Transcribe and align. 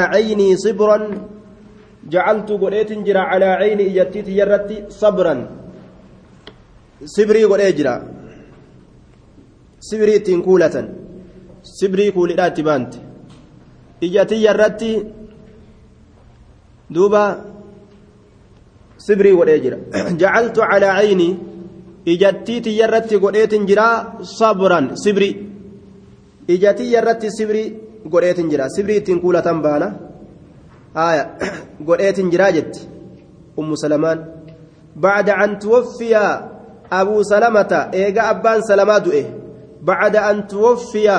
عيني 0.00 0.56
صبرا 0.56 0.98
جعلت 2.12 2.50
قريت 2.62 2.90
جرا 3.06 3.20
على 3.30 3.44
عيني 3.60 3.84
إجتيت 4.02 4.28
يرتي 4.28 4.76
صبرا 5.00 5.34
صبري 7.16 7.44
قريت 7.50 7.76
جرا 7.78 7.94
صبري 9.88 10.18
تنكولة 10.26 10.76
صبري 11.78 12.10
كولدات 12.10 12.60
بانت 12.66 12.92
إجتي 14.02 14.36
يرتي 14.46 14.92
دوبا 16.90 17.24
صبري 19.06 19.32
قريت 19.38 19.62
جرا 19.64 19.78
جعلت 20.20 20.58
على 20.70 20.86
عيني 20.98 21.28
إجتيت 22.08 22.66
يرتي 22.66 23.16
قريت 23.24 23.54
جرا 23.70 23.88
صبرا 24.38 24.80
صبري 25.04 25.30
إجتي 26.50 26.84
يرتي 26.94 27.30
صبري 27.38 27.64
godheetin 28.12 28.50
jira 28.50 28.68
sibrii 28.68 28.96
ittiin 28.96 29.20
kuulatan 29.20 29.62
baana 29.62 29.88
haya 30.94 31.24
godheetin 31.86 32.30
jiraa 32.30 32.52
jetti 32.56 32.88
ummu 33.60 33.76
salamaan 33.76 34.18
bacda 34.96 35.36
an 35.44 35.58
tuwaffiya 35.58 36.24
abuu 36.90 37.24
salamata 37.24 37.88
eega 37.92 38.22
abbaan 38.32 38.62
salamaa 38.68 39.00
du'e 39.06 39.24
bacda 39.88 40.26
an 40.30 40.46
tuwaffiya 40.52 41.18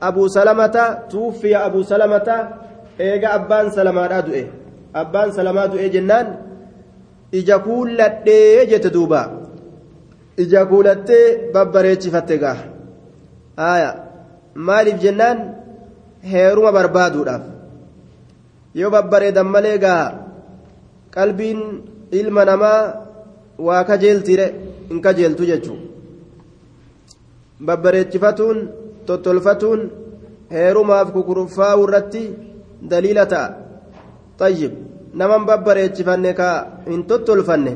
abuu 0.00 0.28
salamata 0.28 0.84
tuwuffiya 1.10 1.64
abuu 1.64 1.84
salamata 1.84 2.36
eega 2.98 3.28
abbaan 3.38 3.70
salamaadhaa 3.70 4.22
du'e 4.28 4.42
abbaan 5.02 5.32
salamaa 5.32 5.68
du'e 5.72 5.88
jennaan 5.94 6.26
ija 7.32 7.58
kuulladhee 7.66 8.66
jette 8.70 8.90
duuba 8.96 9.20
ija 10.44 10.66
kuulattee 10.70 11.26
babbareechifatte 11.54 12.38
gaa 12.42 12.56
haya 13.56 13.90
maaliif 14.54 14.98
jennaan 15.04 15.38
heeruma 16.30 16.72
barbaaduudhaaf 16.76 17.42
yoo 18.80 18.90
babbareedan 18.96 19.46
malee 19.54 19.78
gaa 19.84 20.04
qalbiin 21.16 21.60
ilma 22.20 22.44
namaa 22.50 22.80
waa 23.66 23.82
kajeeltire 23.90 24.46
hin 24.90 25.00
kajeeltu 25.06 25.44
jechuu 25.50 25.78
babbareechifatuun 27.66 28.58
tottolfatuun 29.06 29.80
heerumaaf 30.54 31.12
kukuruffaa'u 31.16 31.84
irratti 31.86 32.22
daliila 32.90 33.24
ta'a 33.32 33.48
tayyib 34.40 34.72
naman 35.20 35.46
babbareechifanne 35.48 36.32
ka 36.40 36.48
hin 36.90 37.02
tottolfanne 37.10 37.72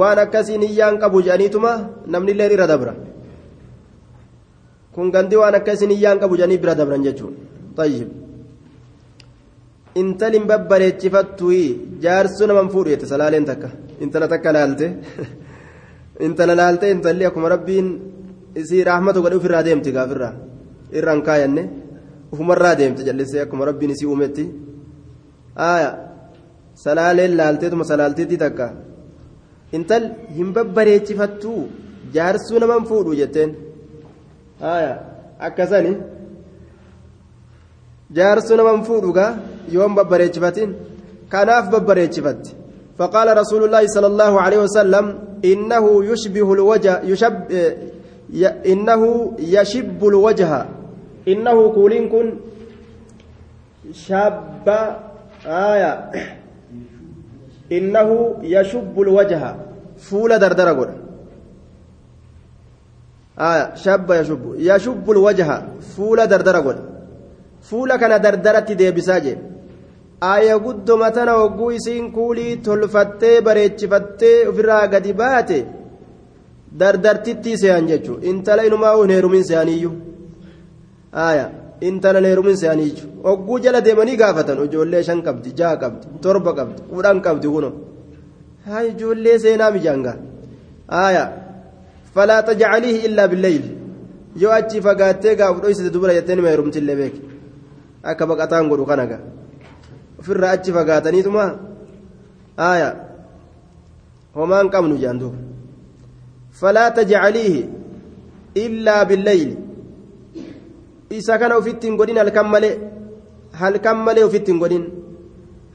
waan 0.00 0.18
akkasiin 0.24 0.62
hiyyaan 0.68 0.98
qabu 1.02 1.22
jedhaniituma 1.26 1.72
namni 2.14 2.32
illee 2.34 2.50
irra 2.54 2.66
dabra 2.72 2.92
kun 4.96 5.10
gandi 5.14 5.36
waan 5.40 5.54
akka 5.58 5.72
isin 5.76 5.92
iyyaan 5.96 6.18
qabu 6.22 6.34
jedhanii 6.40 6.60
bira 6.62 6.74
dabran 6.80 7.02
jechuun 7.06 7.34
tayyib 7.78 8.08
intalin 10.00 10.44
babbareechifattuyi 10.50 11.66
jaarsuu 12.04 12.46
naman 12.50 12.68
fuudhu 12.72 12.90
jette 12.92 13.06
salaaleen 13.12 13.44
takka 13.50 13.68
intala 14.04 14.26
takka 14.32 14.50
laalte 14.56 14.86
intala 16.26 16.54
laalte 16.60 16.86
intalli 16.94 17.24
akkuma 17.28 17.48
rabbiin 17.54 17.86
isii 18.60 18.84
rahmatu 18.90 19.22
godhe 19.24 19.36
ofirraa 19.40 19.64
deemti 19.68 19.90
gaafirraa 19.96 20.34
irraan 20.98 21.20
kaayanne 21.28 21.62
ufumarraa 22.32 22.74
deemti 22.80 23.06
jallisee 23.08 23.40
akkuma 23.44 23.68
rabbiin 23.70 23.94
isii 23.94 24.08
uumetti 24.12 24.44
aaya 25.70 25.90
salaaleen 26.84 27.32
laalteetuma 27.40 27.84
salaalteetti 27.92 28.36
takka 28.44 28.66
intal 29.76 30.04
hin 30.38 30.50
babbareechifattuu 30.56 31.60
jaarsuu 32.16 32.58
naman 32.64 32.82
fuudhu 32.90 33.12
jetteen 33.20 33.50
akkasani. 34.60 35.96
Jaarsu 38.12 38.56
naman 38.56 38.84
fuudhugaa 38.84 39.36
yoon 39.72 39.94
babbareechifatin 39.94 40.74
kanaaf 41.28 41.70
babbareechifatti. 41.70 42.66
فقال 42.98 43.28
رسول 43.38 43.64
الله 43.64 43.86
صلى 43.86 44.06
الله 44.06 44.40
عليه 44.40 44.58
وسلم 44.58 45.18
إنه 45.44 45.84
يشبه 46.04 46.52
الوجه 46.52 47.00
يشب 47.04 47.34
إنه 48.66 49.02
يشب 49.38 50.00
الوجه 50.08 50.50
إنه 51.28 51.68
كولين 51.76 52.08
كن 52.08 52.26
شاب 53.92 54.68
آية 55.46 55.92
إنه 57.72 58.34
يشب 58.42 59.00
الوجه 59.00 59.56
فول 59.98 60.38
دردرة 60.38 60.94
آية 63.38 63.74
شاب 63.74 64.10
يشب 64.10 64.54
يشب 64.58 65.10
الوجه 65.10 65.62
فول 65.96 66.26
دردرة 66.26 66.58
قول 66.58 66.76
فول 67.62 67.96
كان 67.96 68.20
دردرة 68.20 68.68
ديبساجي 68.80 69.36
آية 70.22 70.54
قد 70.54 70.90
متنا 70.90 71.34
وقوي 71.34 71.78
سين 71.78 72.10
كولي 72.10 72.56
تلفتي 72.56 73.40
بريتشفتي 73.40 74.48
وفرا 74.48 74.80
قد 74.92 75.06
باتي 75.16 75.64
dardartitti 76.80 77.56
seeyan 77.60 77.86
jechuun 77.90 78.22
intala 78.30 78.62
inumaa 78.68 78.96
hin 78.96 79.10
heerumin 79.14 79.44
seeyaniyyuu 79.48 79.92
aayaa 81.24 81.50
intala 81.88 82.20
heerumin 82.28 82.56
seeyaniyyuu 82.62 83.08
ogguu 83.32 83.58
jala 83.66 83.80
deemanii 83.86 84.16
gaafatan 84.22 84.60
ijoollee 84.64 85.02
shan 85.08 85.22
qabdi 85.26 85.54
jaha 85.60 85.76
qabdi 85.82 86.06
torba 86.24 86.52
qabdi 86.58 86.82
kudhan 86.90 87.22
qabdi 87.26 87.48
kuno 87.54 87.70
haa 88.66 88.82
ijoollee 88.90 89.38
seenaa 89.44 89.70
mijaanga 89.76 90.12
aayaa 91.02 91.28
falaa 92.16 92.42
tajacaliihi 92.48 93.04
illaa 93.08 93.28
billeyl 93.32 93.64
yoo 94.42 94.52
achi 94.58 94.84
fagaattee 94.86 95.34
gaafu 95.40 95.64
dhoysite 95.64 95.90
dubara 95.96 96.18
jettee 96.18 96.36
nima 96.38 96.52
heerumtillee 96.52 96.96
beek 97.00 97.16
akka 98.10 98.30
baqataan 98.30 98.70
godhu 98.70 98.86
kanaga 98.92 99.18
ofirraa 100.20 100.52
achi 100.58 100.76
fagaataniituma 100.78 101.44
aayaa 102.68 102.94
homaan 104.38 104.72
qabnu 104.76 105.02
jaan 105.04 105.20
duuba 105.24 105.46
فلا 106.60 106.88
تجعليه 106.88 107.56
إلا 108.56 108.96
بالليل 109.08 109.50
إذا 111.12 111.36
كان 111.36 111.52
وفيتين 111.52 111.96
قدين 112.00 112.18
هل 112.18 112.28
كمل 112.28 112.64
هل 113.60 113.74
كمل 113.76 114.16
وفيتين 114.24 114.56
قدين 114.62 114.84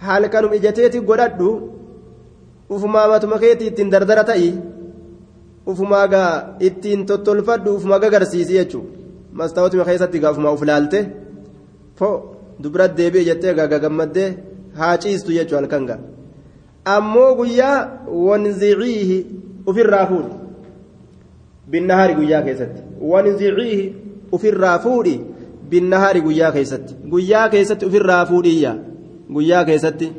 هل 0.08 0.24
كانوا 0.34 0.54
إجتيتي 0.56 1.00
ufumaa 2.72 3.08
matuma 3.12 3.38
keetii 3.40 3.68
ittiin 3.68 3.90
dardara 3.92 4.24
ta'i 4.24 4.50
ufumaa 5.74 6.08
gaa 6.14 6.34
ittiin 6.68 7.06
tottolfadhu 7.10 7.76
ufuma 7.80 8.00
gagarsiisi 8.04 8.54
jechuudha 8.60 9.00
mastaawotuma 9.42 9.86
keessatti 9.90 10.20
gaa 10.24 10.32
ufumaa 10.36 10.56
laalte 10.72 11.00
foo 12.00 12.16
dubrat 12.64 12.98
deebi'ee 12.98 13.26
jettee 13.30 13.54
gaa 13.60 13.68
gagammaddee 13.74 14.30
haa 14.80 14.98
ciistu 14.98 15.32
jechuudha 15.38 15.62
halkan 15.62 15.86
gaa. 15.90 16.00
Ammoo 16.86 17.36
guyyaa 17.36 17.78
wanziciihi 18.28 19.18
ofirraa 19.66 20.06
fuudhi. 20.12 20.32
Binnahaari 21.72 22.16
guyyaa 22.16 22.42
keessatti. 22.48 22.82
Wanziciihi 23.12 23.96
ofirraa 24.32 24.80
fuudhi 24.80 25.16
binnahaari 25.70 26.22
guyyaa 26.22 26.52
keessatti. 26.52 26.96
Guyyaa 27.10 27.50
keessatti 27.50 27.86
ofirraa 27.86 28.26
fuudhiyya? 28.26 28.76
Guyyaa 29.34 29.66
keessatti 29.66 30.12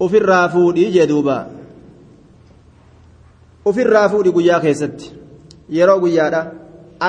ofirraa 0.00 0.48
fuudhii 0.48 0.90
jedhuubaa. 0.98 1.44
Ofirraa 3.64 4.08
fuudhi 4.08 4.30
guyyaa 4.36 4.60
keessatti. 4.60 5.12
Yeroo 5.76 5.98
guyyaadha 6.04 6.40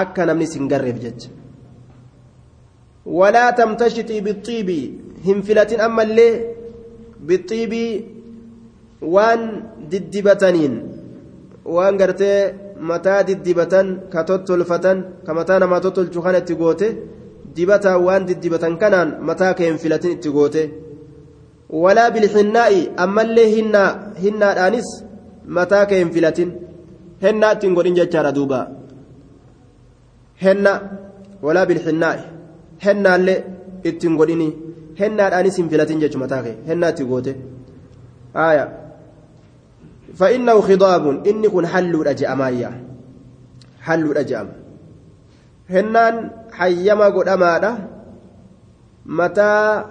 akka 0.01 0.25
namni 0.25 0.47
sin 0.47 0.67
garreef 0.71 0.97
jecha. 1.03 1.29
Walaa 3.19 3.51
tamtashitii 3.59 4.21
bixiibii 4.27 4.83
hin 5.27 5.41
filatin 5.47 5.81
ammallee 5.87 6.33
bixiibii 7.27 7.91
waan 9.15 9.41
diddibataniin 9.91 10.75
waan 11.75 11.97
gartee 12.01 12.37
mataa 12.91 13.23
diddibatan 13.29 13.87
ka 14.13 14.23
tottolfatan 14.29 15.03
ka 15.25 15.33
mataa 15.39 15.59
namaa 15.59 15.79
tottolchu 15.85 16.21
kana 16.21 16.37
itti 16.43 16.55
goote 16.61 16.87
dibataa 17.55 17.97
waan 18.05 18.27
diddibatan 18.27 18.77
kanaan 18.81 19.09
mataa 19.29 19.53
kee 19.53 19.67
hin 19.69 19.77
filatin 19.83 20.11
itti 20.17 20.29
goote. 20.37 20.63
Walaa 21.83 22.11
bilxinnaa'i 22.11 22.79
ammallee 23.05 23.47
hinnaa 23.55 23.89
hinnaadhaanis 24.23 24.89
mataa 25.57 25.85
kee 25.85 26.01
hin 26.03 26.11
filatin 26.17 26.51
hennaa 27.23 27.53
ittiin 27.55 27.77
godhin 27.77 27.97
jechaadha 28.01 28.35
duuba 28.37 28.59
henna 30.43 30.73
walaa 31.45 31.65
bilxinnaa'i 31.71 32.21
hennaallee 32.85 33.39
ittiin 33.91 34.19
godhini 34.21 34.51
hennaadhaanis 34.99 35.57
hin 35.63 35.73
filatin 35.73 36.05
jechu 36.05 36.23
mataa 36.23 36.43
kee 36.45 36.55
hennaa 36.69 36.93
itti 36.95 37.09
goote 37.13 37.35
aayaa 38.45 38.69
فإنه 40.15 40.61
خضاب 40.61 41.27
إني 41.27 41.49
كن 41.49 41.67
حل 41.67 42.07
أجأمايا 42.07 42.83
حل 43.81 44.17
أجأم 44.17 44.47
هنان 45.69 46.29
حيما 46.51 47.05
قد 47.05 47.27
أمانا 47.27 47.87
متى 49.05 49.83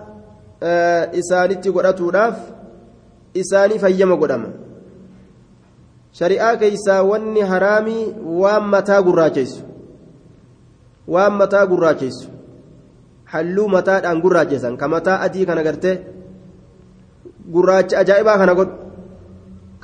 إسانتي 1.18 1.68
قد 1.68 1.84
أتوناف 1.86 2.36
إساني 3.36 3.78
شريعة 6.12 6.54
كيسا 6.54 7.00
واني 7.00 7.46
حرامي 7.46 8.14
وام 8.24 8.70
متى 8.70 8.96
قراجيس 8.96 9.62
وام 11.08 11.38
متى 11.38 11.56
قراجيس 11.56 12.28
halluu 13.32 13.68
mataadhaan 13.70 14.20
gurraacheessan 14.24 14.76
ka 14.76 14.88
mataa 14.94 15.18
adii 15.26 15.46
kana 15.48 15.62
gartee 15.66 15.96
gurraacha 17.54 17.98
ajaa'ibaa 18.02 18.38
kana 18.42 18.54
godhu 18.60 18.74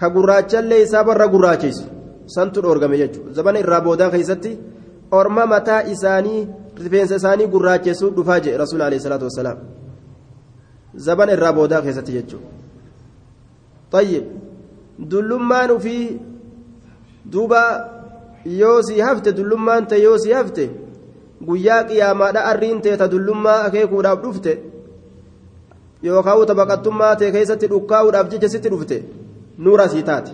ka 0.01 0.07
gurraachallee 0.17 0.81
isaa 0.87 1.05
barra 1.09 1.27
gurraacheessu 1.35 1.85
santu 2.35 2.59
dhoorgame 2.65 2.97
jechuudha 3.03 3.37
zabana 3.39 3.63
irraa 3.65 3.81
boodaa 3.87 4.11
keessatti 4.15 4.53
orma 5.19 5.45
mataa 5.55 5.81
isaanii 5.95 6.43
rifeensa 6.85 7.21
isaanii 7.23 7.49
gurraacheessuu 7.55 8.11
dhufaa 8.17 8.41
jedhe 8.47 8.59
rasuul 8.65 8.83
alayhi 8.89 9.05
salaatu 9.07 9.29
wasalaam 9.31 9.59
zabana 11.09 11.39
irraa 11.39 11.55
boodaa 11.61 11.83
keessatti 11.87 12.17
jechuudha 12.19 12.49
dullummaan 14.99 15.71
ufii 15.71 16.21
duuba 17.33 17.63
yoo 18.45 18.83
sii 18.83 19.01
hafte 19.01 19.33
dullummaan 19.37 19.87
ta'e 19.87 20.03
yoo 20.03 20.19
sii 20.19 20.33
hafte 20.33 20.71
guyyaa 21.47 21.83
qiyaamaadha 21.85 22.45
arriin 22.51 22.81
ta'e 22.83 22.97
ta 22.97 23.11
dullummaa 23.11 23.61
akeekuudhaaf 23.69 24.23
dhufte 24.23 24.59
yookaan 26.03 26.47
tabaqattummaa 26.47 27.17
ta'e 27.17 27.31
keessatti 27.33 27.71
dhukkaa'uudhaaf 27.71 28.31
jecha 28.31 28.49
sitti 28.49 28.71
dhufte 28.71 29.05
nuura 29.59 29.89
sii 29.89 30.03
taate. 30.03 30.31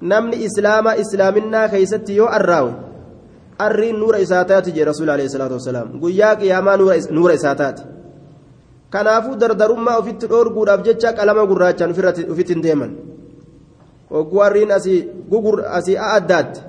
Namni 0.00 0.44
islaamaa 0.44 0.94
islaaminaa 0.94 1.68
keessatti 1.68 2.16
yoo 2.16 2.28
arraawe 2.28 2.72
arriin 3.58 3.98
nuura 4.00 4.18
isaa 4.18 4.44
taati 4.44 4.72
jee 4.72 4.84
rasuul 4.84 5.08
alayhi 5.08 5.30
salaatu 5.30 5.98
guyyaa 6.00 6.36
qiyaamaa 6.36 6.76
nuura 7.10 7.34
isaa 7.34 7.54
taate. 7.54 7.82
Kanaafuu 8.90 9.36
dardarummaa 9.40 9.98
ofitti 9.98 10.26
dhoorguudhaaf 10.28 10.82
jecha 10.84 11.12
qalama 11.12 11.46
gurraachaan 11.46 11.90
ofitti 12.30 12.54
hin 12.54 12.62
deeman 12.62 12.96
hogguu 14.10 14.42
arriin 14.48 14.70
asii 14.78 15.00
gugur 15.30 15.58
asii 15.78 15.98
addaatti 16.16 16.60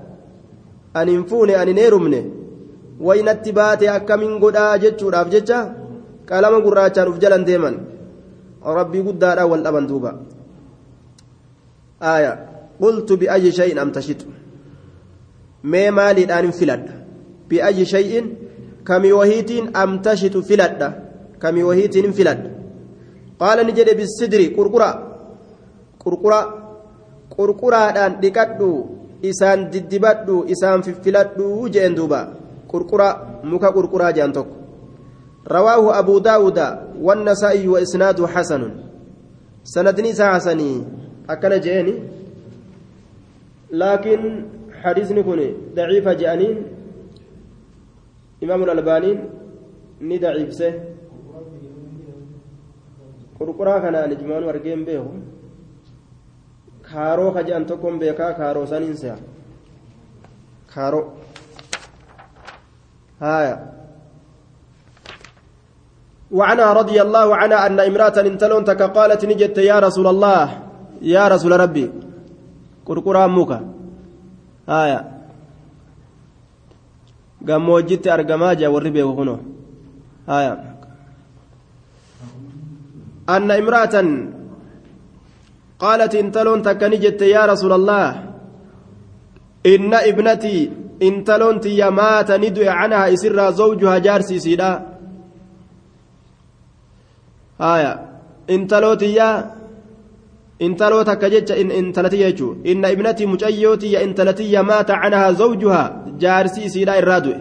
ani 0.93 1.11
hin 1.11 1.25
fuune 1.29 1.55
ani 1.61 1.71
hin 1.71 1.83
heerumne 1.83 2.19
waynatti 3.07 3.51
baate 3.59 3.89
akkamiin 3.97 4.39
godhaa 4.43 4.77
jechuudhaaf 4.83 5.31
jecha 5.35 5.63
qalama 6.29 6.59
gurraachaan 6.65 7.09
uf 7.13 7.23
jalan 7.23 7.47
deeman 7.49 7.79
rabbii 8.79 9.07
guddaadhaan 9.07 9.51
wal 9.51 9.63
dhaban 9.65 9.88
duuba 9.93 10.11
آية 12.01 12.33
قلت 12.81 13.13
بأي 13.13 13.51
شيء 13.51 13.81
أم 13.81 13.91
تشت 13.91 14.25
ما 15.63 15.89
مالي 15.89 16.23
الآن 16.23 16.51
فلد 16.51 16.85
بأي 17.49 17.85
شيء 17.85 18.35
كم 18.88 19.11
وهيت 19.11 19.51
أم 19.77 20.01
تشت 20.01 20.38
فلد 20.38 20.81
كم 21.41 21.63
وهيت 21.63 21.95
فلد 22.17 22.41
قال 23.39 23.67
نجد 23.67 23.97
بالسدر 23.97 24.41
قرقرة 24.57 24.89
قرقرة 25.99 26.60
قرقرة 27.37 27.81
الآن 27.89 28.11
لكدو 28.23 28.73
إسان 29.25 29.69
ددبدو 29.73 30.37
إسان 30.53 30.81
فلدو 30.81 31.67
جين 31.73 31.95
دوبا 31.95 32.21
قرقرة 32.71 33.09
مكا 33.43 33.69
قرقرة 33.75 34.11
جانتك 34.11 34.47
رواه 35.47 35.99
أبو 35.99 36.15
داود 36.19 36.59
والنسائي 37.01 37.67
وإسناده 37.67 38.27
حسن 38.27 38.63
سندني 39.63 40.11
حسني 40.33 40.71
akkana 41.27 41.57
je'eni 41.65 41.93
laakiin 43.71 44.23
hadiisni 44.83 45.23
kun 45.23 45.39
daciifa 45.75 46.15
je'aniin 46.21 46.57
imaamul 48.41 48.69
albaaniin 48.75 49.19
ni 50.07 50.19
daciifse 50.23 50.67
qurquraa 53.37 53.79
kanaan 53.85 54.11
ijmaanu 54.17 54.49
argeen 54.53 54.85
beeku 54.85 55.13
kaaroo 56.91 57.31
ka 57.35 57.43
je'an 57.43 57.65
tokkon 57.65 57.99
beekaa 57.99 58.33
kaaroo 58.39 58.65
saniin 58.65 58.97
se'a 58.97 59.17
kaaroo 60.73 61.05
haaya 63.19 63.57
وعنها 66.31 66.73
رضي 66.73 66.95
الله 67.01 67.27
عنها 67.35 67.59
أن 67.67 67.79
امرأة 67.79 68.17
انتلون 68.23 68.63
قالت 68.63 69.21
نجت 69.25 69.57
يا 69.67 69.83
رسول 69.83 70.07
الله 70.07 70.45
يا 71.03 71.27
رسول 71.27 71.51
ربي 71.59 71.91
قرقرا 72.88 73.27
موكا 73.27 73.59
آية 74.69 74.99
gammoojjitti 77.45 78.09
argamaa 78.09 78.55
jira 78.55 78.69
warri 78.71 78.91
beeku 78.91 79.13
kunoo 79.17 79.39
haya 80.27 80.51
anna 83.35 83.57
imra'atan 83.61 84.07
jette 87.03 87.25
yaa 87.29 87.47
rasuula 87.53 87.75
allah 87.75 88.07
inna 89.63 90.05
ibnatii 90.11 90.71
intaloon 91.07 91.59
tiyya 91.59 91.91
maata 91.91 92.37
ni 92.37 92.49
du'e 92.55 92.65
canaha 92.79 93.09
isirraa 93.15 93.51
zawjuhaa 93.51 93.99
jaarsiisiidha 93.99 94.71
haya 97.59 97.91
intaloo 98.55 98.95
tiyyaa 98.95 99.35
intaloo 100.65 101.03
takka 101.09 101.29
jecha 101.33 101.55
intalatiyya 101.55 102.31
jechuun 102.31 102.61
inna 102.71 102.91
ibnatii 102.95 103.31
mucayyootii 103.33 103.95
intalatiyya 104.07 104.63
maata 104.63 104.99
canahaa 105.01 105.33
zawjuhaa 105.41 105.87
jaarsi 106.23 106.63
isiidhaa 106.67 106.97
irraa 107.01 107.21
du'e 107.25 107.39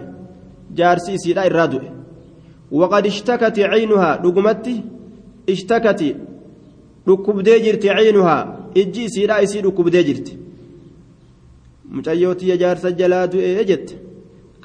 jaarsi 0.78 1.12
isiidhaa 1.18 1.46
irraa 1.50 1.68
du'e 1.72 1.90
waqad 2.80 3.06
ishtakati 3.12 3.68
caynuhaa 3.72 4.16
dhugumatti 4.22 4.74
ishtakati 5.54 6.08
dhukkubdee 7.06 7.58
jirti 7.64 7.88
caynuhaa. 7.88 8.42
Ijji 8.80 9.04
isiidhaa 9.08 9.40
isii 9.46 9.62
dhukkubdee 9.66 10.02
jirti. 10.08 10.32
Mucayyootiyya 11.94 12.56
jaarsa 12.62 12.90
jalaa 13.00 13.26
du'e 13.32 13.64
jette. 13.70 13.94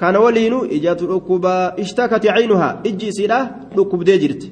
Kana 0.00 0.18
waliinu 0.24 0.58
ijatu 0.76 1.06
dhukkubaa 1.10 1.72
ishtakati 1.82 2.28
caynuhaa. 2.28 2.72
Ijji 2.88 3.06
isiidhaa 3.12 3.44
dhukkubdee 3.76 4.18
jirti. 4.22 4.48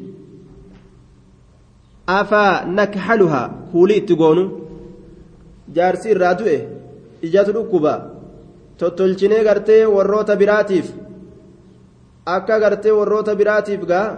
Afaa 2.07 2.65
nakhaluhaa 2.77 3.49
kuulii 3.71 3.97
itti 4.03 4.15
goonu 4.21 4.45
jaarsi 5.77 6.11
irraa 6.15 6.35
du'e 6.41 6.57
ijatu 7.27 7.53
dhukkuba. 7.57 7.93
Tottolchinee 8.79 9.45
gartee 9.45 9.85
warroota 9.95 10.37
biraatiif. 10.37 10.87
Akka 12.27 12.59
gartee 12.61 12.93
warroota 12.99 13.35
biraatiif 13.35 13.83
gaa. 13.91 14.09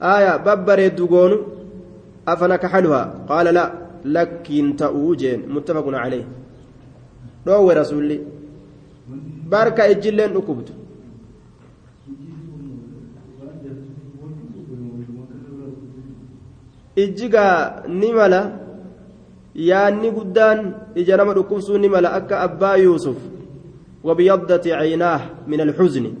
Aya 0.00 0.38
babbareeddu 0.38 1.06
goonu 1.08 1.36
أفنكحلها 2.28 3.14
قال 3.28 3.46
لا. 3.54 3.72
لكن 4.04 4.76
تؤوجين 4.76 5.48
متفق 5.48 5.86
عليه. 5.88 6.24
دو 7.46 7.70
رسولي 7.70 8.20
بارك 9.50 9.80
إجلين 9.80 10.36
أكبت. 10.36 10.68
ijjigaa 16.96 17.82
ni 17.88 18.12
mala 18.12 18.40
yaanni 19.54 20.10
guddaan 20.10 20.74
ija 20.94 21.16
nama 21.16 21.32
dhukkubsuu 21.34 21.78
ni 21.78 21.88
mala 21.88 22.12
akka 22.12 22.40
abbaa 22.40 22.76
yuusuf 22.76 23.16
wabiyaddati 24.04 24.70
caynaah 24.70 25.20
min 25.46 25.60
alxuzni 25.60 26.12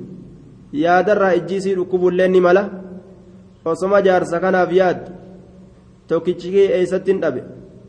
yaadarraa 0.72 1.34
ijjiisii 1.40 1.74
dhukkubuillee 1.74 2.28
ni 2.28 2.40
mala 2.40 2.70
osoma 3.64 4.02
jaarsa 4.02 4.40
kanaaf 4.40 4.72
yaaddu 4.72 5.21
yaad 6.12 6.20
tokkichikii 6.20 6.66
eeysattin 6.76 7.20
dhabe 7.20 7.42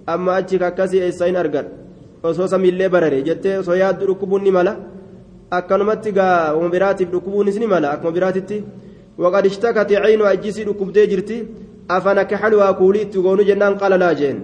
amma 0.06 0.36
achi 0.36 0.60
kakkasii 0.60 1.00
eeysa 1.00 1.26
hin 1.26 1.36
argan 1.36 1.66
osoo 2.24 2.48
samiillee 2.48 2.90
barare 2.90 3.22
jettee 3.28 3.58
osoo 3.58 3.76
yaaddu 3.76 4.06
dhukkubuun 4.06 4.44
ni 4.44 4.52
mala 4.52 4.74
akkanumatti 5.52 6.12
gaa 6.12 6.54
wama 6.56 6.70
biraatiif 6.70 7.10
dhukkubuunis 7.12 7.58
ni 7.60 7.68
mala 7.68 7.92
akkuma 7.94 8.12
biraatitti 8.12 8.64
waqad 9.24 9.46
ishtakati 9.46 9.96
caynu 10.04 10.26
ijjiisii 10.34 10.66
dhukkubdee 10.70 11.08
jirti 11.08 11.38
afanakaxaluhaa 11.96 12.74
kuulii 12.74 13.02
itti 13.02 13.20
goonu 13.26 13.44
jennaan 13.50 13.78
qala 13.82 13.98
laa 14.04 14.14
jeen 14.22 14.38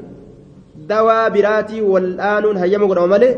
dawaa 0.90 1.30
biraatii 1.36 1.82
wal'aanuun 1.94 2.58
hayyama 2.58 2.88
godhama 2.88 3.08
malee 3.14 3.36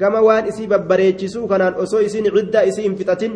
gama 0.00 0.20
waan 0.28 0.48
isii 0.48 0.66
babbareechisuu 0.72 1.46
kanaan 1.52 1.74
osoo 1.84 2.00
isiin 2.00 2.30
ciddaa 2.36 2.64
isii 2.70 2.82
hin 2.88 2.96
fixatin 2.96 3.32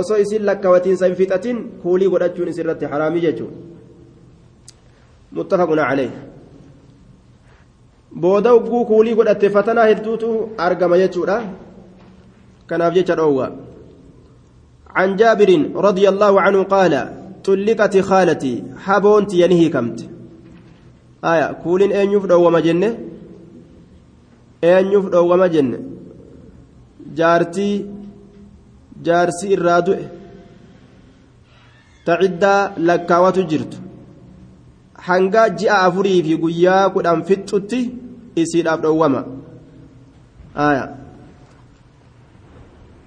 osoo 0.00 0.16
isiin 0.24 0.46
lakkawatiinsa 0.46 1.06
hin 1.06 1.16
fixatin 1.20 1.62
kuulii 1.82 2.08
godhachuun 2.14 2.48
isirratti 2.54 2.84
haraamii 2.94 3.20
jechuudha 3.26 3.71
muttafaqun 5.36 5.80
calee 5.88 6.10
booda 8.22 8.54
ugguu 8.58 8.84
kuulii 8.90 9.18
godhatte 9.18 9.54
fatanaa 9.56 9.90
hedduutu 9.90 10.30
argama 10.66 11.02
jechuudha 11.02 11.36
kanaaf 12.68 12.94
jecha 12.96 13.20
dhoowwa 13.20 13.46
عن 14.94 15.16
جابر 15.16 15.50
رضي 15.88 16.08
الله 16.08 16.40
عنه 16.40 16.62
قال 16.62 16.94
طلقت 17.44 17.98
خالتي 17.98 18.62
حبونتي 18.84 19.40
ينهي 19.40 19.68
كمت. 19.68 20.00
آية 21.24 21.52
كولين 21.64 21.92
أين 21.92 22.12
يفدو 22.12 22.46
وما 22.46 22.60
جنة؟ 22.60 22.98
أين 24.64 24.86
يفدو 24.92 25.32
وما 25.32 25.46
جنة؟ 25.46 25.78
جارتي 27.16 27.86
جارسي 29.02 29.54
الرادو 29.54 29.94
تعدى 32.06 32.56
لكاوات 32.76 33.38
جرت. 33.38 33.72
hangaa 34.94 35.48
ji'a 35.48 35.78
afurii 35.86 36.22
fi 36.22 36.36
guyyaa 36.36 36.90
kudhan 36.90 37.22
fixxutti 37.24 37.80
isiidhaaf 38.36 38.80
dhowwama. 38.80 39.24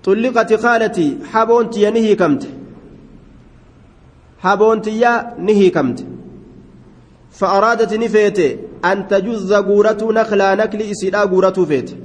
Xulliqati 0.06 0.56
haalatii 0.64 1.18
haboontiya 1.32 1.92
ni 1.92 2.02
hiikamte. 2.02 2.48
Haboontiyaa 4.38 5.34
ni 5.38 5.54
hiikamte. 5.54 6.06
Fa'araadati 7.40 7.98
ni 7.98 8.10
feete 8.10 8.60
an 8.82 9.08
tajuzza 9.08 9.62
guuratuu 9.62 10.12
naklaa 10.12 10.56
nakli 10.56 10.90
isiidhaa 10.90 11.28
guuratuu 11.28 11.66
feete. 11.66 11.96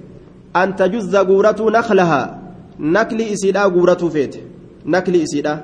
An 0.54 0.76
tajuzza 0.76 1.24
guuratuu 1.24 1.70
naklahaa 1.70 2.38
nakli 2.78 3.32
isiidhaa 3.32 3.70
guuratuu 3.70 4.10
feete. 4.10 4.44
Nakli 4.84 5.22
isiidhaa. 5.22 5.58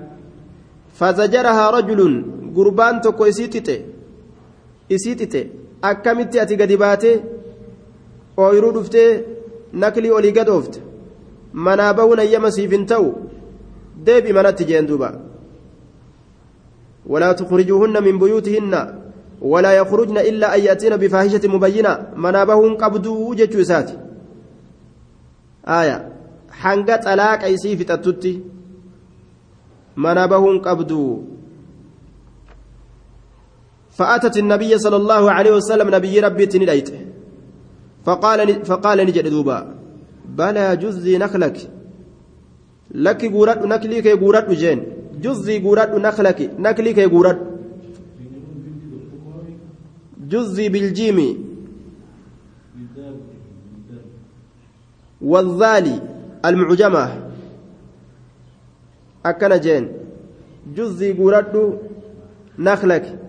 Fazajarahaa 0.99 1.71
rajulun 1.71 2.25
gurbaan 2.55 3.01
tokko 3.01 3.27
isii 3.27 3.49
xixe 3.49 3.96
isii 4.89 5.17
xixe 5.21 5.41
akkamitti 5.83 6.41
ati 6.41 6.57
gadi 6.57 6.77
baate? 6.77 7.11
Ooyiruu 8.39 8.73
dhuftee 8.77 9.25
naklii 9.73 10.11
olii 10.11 10.33
gad 10.33 10.49
oofte. 10.49 10.81
Manaa 11.53 11.95
bahuun 11.95 12.19
ayyama 12.19 12.51
siif 12.51 12.71
hin 12.71 12.87
ta'u. 12.87 13.09
Deebi 14.07 14.33
manatti 14.33 14.65
jeen 14.65 14.89
duuba. 14.89 15.13
Walaa 17.07 17.35
tukhrijuuhunna 17.35 18.01
min 18.01 18.19
buyuutihinna. 18.19 18.81
Walaa 19.41 19.73
yakhrujna 19.73 20.23
illaa 20.31 20.53
an 20.57 20.63
ya'tiina 20.67 20.99
bifaahishati 20.99 21.49
mubayyina. 21.49 21.99
Manaa 22.17 22.47
bahuun 22.47 22.77
qabduu 22.77 23.35
jechuu 23.35 23.61
isaati. 23.61 23.95
Aya 25.79 25.97
hanga 26.63 26.99
xalaaqa 26.99 27.49
isii 27.49 27.77
fixattutti. 27.77 28.43
Manaa 29.97 30.29
bahuun 30.29 30.61
qabduu 30.61 31.36
فأتت 33.99 34.37
النبي 34.37 34.79
صلى 34.79 34.97
الله 34.97 35.31
عليه 35.31 35.53
وسلم 35.59 35.95
نبي 35.95 36.21
ربي 36.21 36.47
تنديت 36.47 36.91
فقال 38.05 38.65
فقال 38.65 38.99
نجد 39.07 39.29
دوبا 39.29 39.59
بلى 40.29 40.77
جزي 40.77 41.19
نخلك. 41.19 41.57
لك 42.95 43.25
نكلي 43.73 44.03
كي 44.03 44.13
قورات 44.13 44.51
جين. 44.51 44.79
جزي 45.23 45.59
قورات 45.65 45.91
نخلك. 46.07 46.39
كي 46.95 47.05
قورات 47.05 47.39
جزي 50.31 50.69
بالجيم. 50.69 51.19
والذالي 55.21 55.97
المعجمة. 56.45 57.05
أكن 59.27 59.61
جين. 59.61 59.85
جزي 60.77 61.13
قورات 61.13 61.53
نخلك. 62.59 63.26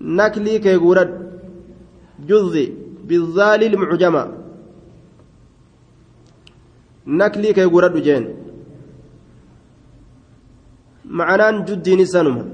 نكلي 0.00 0.58
كي 0.58 0.76
قورات 0.76 1.10
جزي 2.28 2.66
بالذال 3.04 3.62
المعجمة. 3.64 4.24
نكلي 7.06 7.52
كي 7.52 7.64
قرد 7.64 7.96
جين. 8.02 8.24
معنان 11.04 11.64
جدين 11.64 12.04
سنما 12.04 12.44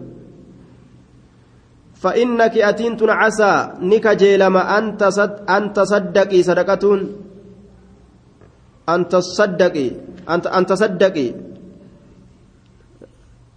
فإنك 2.01 2.59
أتينت 2.59 3.03
عسى 3.03 3.53
نك 3.81 4.07
جيلما 4.09 4.79
أن 4.79 4.97
تصد 4.97 5.33
أن 5.51 5.73
تصدقي 5.73 6.43
صدقة 6.43 6.85
أن 8.89 9.01
تصدقي 9.09 9.89
أن 10.29 10.67
تصدقي. 10.67 11.29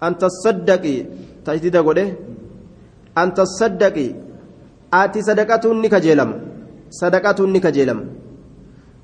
أن 0.04 0.18
تصدقي. 0.18 0.98
تجديد 1.46 1.76
قوله 1.78 2.16
أن 3.18 3.34
تصدقي 3.34 4.10
آتي 4.94 5.22
صدقة 5.22 5.74
نك 5.74 5.96
جيلما 5.96 6.54
sadaqatuun 7.00 7.52
ni 7.52 7.60
kajeelama 7.66 8.04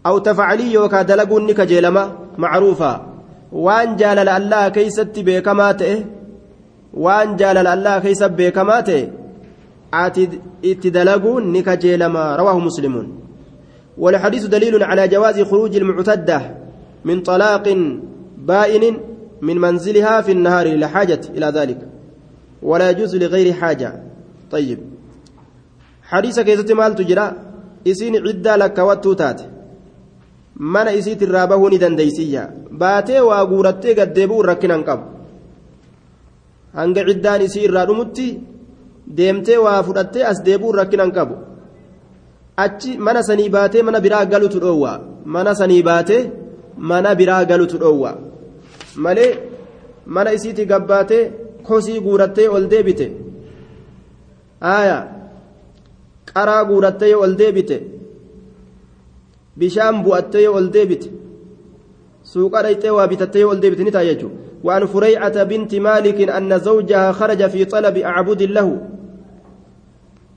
aw 0.10 0.16
tafacalii 0.28 0.74
yookaa 0.78 1.04
dalaguun 1.12 1.46
ni 1.50 1.54
kajeelama 1.60 2.04
macruufaa 2.44 2.98
waan 3.66 3.96
jaalala 4.02 4.36
allaha 4.40 4.74
keeysatti 4.76 5.24
beekamaa 5.30 5.74
ta'e 5.82 5.96
waan 7.06 7.34
jaalala 7.42 7.72
allaha 7.78 8.04
keeysa 8.06 8.30
beekamaa 8.40 8.82
ta'e 8.90 9.02
ati 10.04 10.28
itti 10.72 10.94
dalaguun 10.98 11.50
ni 11.56 11.64
kajeelama 11.70 12.28
rawaahu 12.42 12.68
muslimuun 12.70 13.10
والحديث 14.04 14.44
دليل 14.46 14.84
على 14.84 15.08
جواز 15.08 15.42
خروج 15.42 15.76
المعتدة 15.76 16.40
من 17.06 17.18
طلاق 17.22 17.66
بائن 18.38 18.84
من 19.42 19.58
منزلها 19.62 20.22
في 20.22 20.32
النهار 20.32 20.68
لحاجة 20.82 21.22
إلى 21.36 21.48
ذلك 21.58 21.80
ولا 22.63 22.91
يجوز 22.91 23.17
لغير 23.17 23.53
حاجة 23.53 24.03
طيب 24.51 24.79
حديث 26.03 26.41
كيزة 26.41 26.75
مال 26.75 26.95
تجرى 26.95 27.27
isiin 27.85 28.17
ciddaa 28.27 28.57
lakkawattuu 28.63 29.15
taate 29.21 29.45
mana 30.75 30.93
isiit 30.99 31.23
irraa 31.27 31.47
bahuu 31.51 31.69
ni 31.73 31.79
dandeeysiyya 31.83 32.43
baatee 32.83 33.21
waa 33.29 33.45
guurattee 33.51 33.95
gaddeebi'uun 33.99 34.47
rakkinan 34.51 34.85
qabu 34.89 35.05
hanga 36.79 37.07
ciddaan 37.09 37.45
isii 37.47 37.65
irraa 37.69 37.87
dhumutti 37.91 38.27
deemtee 39.19 39.59
waa 39.67 39.83
fudhattee 39.89 40.25
as 40.31 40.39
deebi'uun 40.47 40.79
rakkinan 40.81 41.13
qabu 41.17 41.37
achi 42.65 42.97
mana 43.07 43.23
sanii 43.29 43.51
baatee 43.57 43.83
mana 43.89 44.05
biraa 44.07 44.25
galutu 44.33 44.63
dhoowwa 44.65 44.93
mana 45.35 45.55
sanii 45.61 45.83
baatee 45.91 46.23
mana 46.91 47.15
biraa 47.21 47.45
galutu 47.51 47.83
dhoowwa 47.83 48.13
malee 49.05 49.33
mana 50.15 50.35
isiitii 50.37 50.71
gabbaatee 50.73 51.25
kosii 51.70 52.00
guurattee 52.06 52.50
ol 52.56 52.66
deebite 52.74 53.08
aayaa. 54.74 55.04
qaraa 56.34 56.66
guurattee 56.70 57.16
ol 57.16 57.34
deebite 57.42 57.78
bishaan 59.60 60.04
bu'attee 60.04 60.48
ol 60.58 60.68
deebite 60.76 61.10
suuqa 62.32 62.64
dhayxee 62.66 62.94
waa 62.98 63.08
bitattee 63.12 63.46
ol 63.52 63.60
deebite 63.62 63.84
ni 63.84 63.92
ta'a 63.98 64.10
jechuudha 64.12 64.48
وعن 64.64 64.86
فريعة 64.86 65.44
بنت 65.44 65.76
مالك 65.76 66.30
أن 66.30 66.60
زوجها 66.60 67.12
خرج 67.12 67.48
في 67.48 67.66
طلب 67.66 67.98
أعبد 67.98 68.42
له 68.44 68.68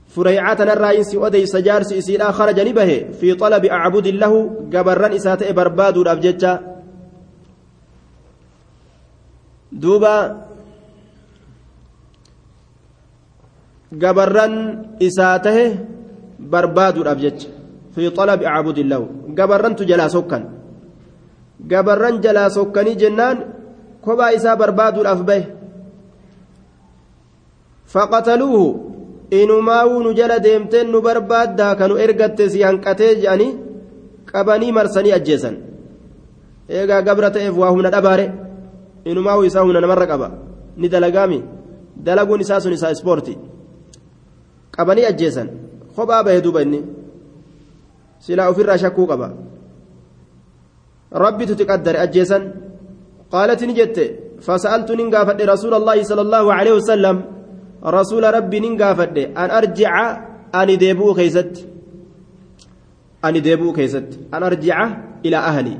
فريعة 0.07 0.59
الرئيس 0.63 1.15
أدي 1.15 1.45
سجار 1.45 1.83
سيسيلا 1.83 2.31
خرج 2.31 2.59
نبه 2.59 3.05
في 3.19 3.33
طلب 3.33 3.65
أعبد 3.65 4.07
له 4.07 4.33
قبرا 4.73 5.15
إساتة 5.15 5.51
برباد 5.51 5.97
الأبججة 5.97 6.61
دوبا 9.71 10.17
gabarran 14.01 14.53
isaa 14.99 15.39
tahe 15.39 15.65
barbaaduudhaaf 16.39 17.19
jecha. 17.19 17.49
Fi 17.93 18.09
xalabi 18.09 18.45
acbudillahu 18.45 19.33
gabarrantu 19.37 19.85
jalaa 19.85 20.09
sokkan. 20.09 20.43
Gabarran 21.71 22.21
jalaa 22.21 22.49
sokkanii 22.49 22.95
jennaan 23.01 23.37
kophaa 24.01 24.33
isaa 24.37 24.55
barbaaduudhaaf 24.57 25.21
bahe 25.29 25.43
faqataluuhu 27.93 28.65
inumaawuu 29.31 30.03
nu 30.03 30.13
jala 30.13 30.39
deemteen 30.39 30.87
nu 30.91 31.01
barbaaddaa 31.01 31.75
kanu 31.75 31.95
ergatte 32.05 32.49
si 32.49 32.61
hanqatee 32.65 33.15
jedhanii 33.21 33.57
qabanii 34.31 34.71
marsanii 34.71 35.13
ajjeesan. 35.17 35.55
Eegaa 36.69 37.01
gabra 37.01 37.29
ta'eef 37.31 37.55
waa 37.57 37.71
humna 37.71 37.89
dhabaare. 37.91 38.25
Inumaawuu 39.05 39.45
isaa 39.45 39.61
humna 39.61 39.81
namarra 39.81 40.07
qaba. 40.07 40.27
Ni 40.77 40.89
dalagaami. 40.89 41.39
Dalaguun 42.05 42.41
isaa 42.41 42.59
sun 42.59 42.73
isaa 42.73 42.91
ispoortii 42.91 43.52
qabanii 44.75 45.05
ajjeesan 45.11 45.47
kophaa 45.95 46.23
bahee 46.25 46.41
duuba 46.45 46.61
inni 46.65 46.79
silaa 48.25 48.49
ofirraa 48.51 48.77
shakkuu 48.83 49.07
qaba 49.11 49.27
rabbitu 51.25 51.53
tiqaddare 51.59 51.99
ajjeesan 52.05 52.43
qaalati 53.33 53.67
ni 53.67 53.73
jette 53.79 54.03
fasa'altu 54.45 54.95
nin 54.99 55.09
gaafadhe 55.13 55.43
rasuula 55.53 55.75
allaahi 55.81 56.05
sala 56.09 56.21
allaahu 56.27 56.49
aleyhi 56.57 56.77
wasalam 56.79 57.17
rasuula 57.97 58.31
rabbii 58.37 58.61
nin 58.65 58.73
gaafadhe 58.81 59.23
an 59.41 59.49
arjica 59.59 60.03
ani 60.59 60.75
deebi'uu 60.83 61.13
keeysatti 61.19 61.61
ani 63.27 63.39
deebi'uu 63.47 63.73
keeysatti 63.79 64.15
an 64.35 64.41
arjica 64.49 64.85
ilaa 65.27 65.45
ahlii 65.51 65.79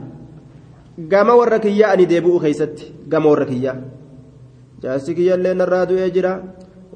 gama 1.12 1.34
warra 1.40 1.60
kiyyaa 1.66 1.92
ani 1.96 2.06
deebi'uu 2.12 2.40
keeysatti 2.46 2.92
gama 3.12 3.30
warra 3.32 3.46
kiyyaa 3.52 3.78
jaarsi 4.84 5.16
kiyyallee 5.18 5.54
narraa 5.62 5.86
du'ee 5.90 6.10
jira 6.16 6.32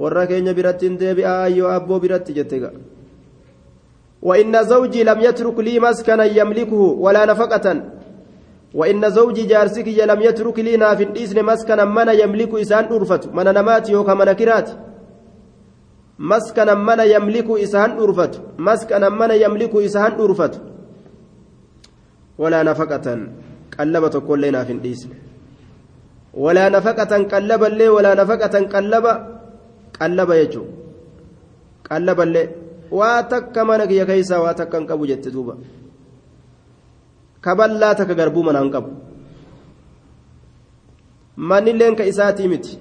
warra 0.01 0.27
keenya 0.27 0.53
biratti 0.53 0.87
hin 0.89 0.97
deebi'aa 1.01 1.47
yoo 1.57 1.73
abboo 1.79 1.99
biratti 2.05 2.37
jette 2.39 2.59
ga 2.65 2.71
وإن 4.21 4.63
زوجي 4.63 5.03
لم 5.03 5.19
يترك 5.21 5.59
لي 5.59 5.79
مسكنا 5.79 6.23
يملكه 6.23 6.81
ولا 7.05 7.25
نفقة 7.25 7.83
وإن 8.73 9.09
زوجي 9.09 9.43
جارسك 9.51 9.87
لم 9.87 10.21
يترك 10.21 10.59
لي 10.59 10.77
ناف 10.77 11.01
إسن 11.01 11.45
مسكنا 11.45 11.85
من 11.85 12.09
يملك 12.21 12.53
إسان 12.53 12.85
أرفت 12.85 13.23
من 13.37 13.45
نمات 13.57 13.89
يوكا 13.89 14.13
من 14.13 14.31
كرات 14.39 14.69
مسكنا 16.19 16.73
من 16.73 16.99
يملك 16.99 17.49
إسان 17.63 17.91
أرفت 18.03 18.33
مسكنا 18.57 19.09
من 19.09 19.31
يملك 19.43 19.73
إسان 19.75 20.11
أرفت 20.23 20.53
ولا 22.37 22.63
نفقة 22.63 23.07
قلبت 23.79 24.15
كل 24.27 24.51
ناف 24.51 24.69
إسن 24.85 25.09
ولا 26.33 26.69
نفقة 26.69 27.11
قلب 27.33 27.63
اللي 27.63 27.87
ولا 27.95 28.11
نفقة 28.21 28.55
قلب 28.75 29.05
qallaba 29.99 30.33
jechuun 30.41 30.69
qallaballee 31.89 32.45
waa 32.99 33.19
takka 33.33 33.65
mana 33.69 33.87
kiyya 33.89 34.05
keessaa 34.09 34.41
waa 34.45 34.53
takka 34.59 34.77
hin 34.79 34.87
qabu 34.91 35.03
jette 35.11 35.29
duuba 35.35 35.53
kaballaa 37.47 37.95
takka 37.99 38.15
garbuu 38.19 38.43
mana 38.47 38.59
hin 38.63 38.71
qabu 38.75 38.89
mannilleen 41.51 41.95
ka 41.99 42.03
isaatii 42.11 42.47
miti 42.53 42.73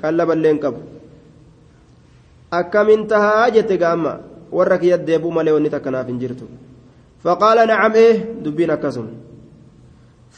qallaballee 0.00 0.52
hin 0.52 0.60
qabu 0.64 0.80
akkamin 2.60 3.06
tahaa 3.12 3.50
jette 3.56 3.76
gaamma 3.84 4.12
warra 4.58 4.78
kiyya 4.82 4.98
deebuu 5.08 5.32
malee 5.38 5.54
wanni 5.56 5.70
takkanaaf 5.76 6.06
hin 6.12 6.20
jirtu 6.24 6.46
faqaala 7.24 7.66
nacam 7.70 7.92
ee 8.04 8.12
dubbiin 8.44 8.70
akkasuma 8.76 9.12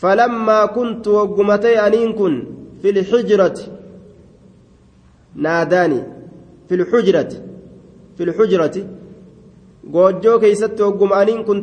falammaa 0.01 0.65
kuntu 0.77 1.09
waggumatee 1.19 1.77
aniin 1.87 2.15
kun 2.21 2.35
fi 2.83 2.89
lxijrati 2.97 3.65
naadaani 5.47 6.01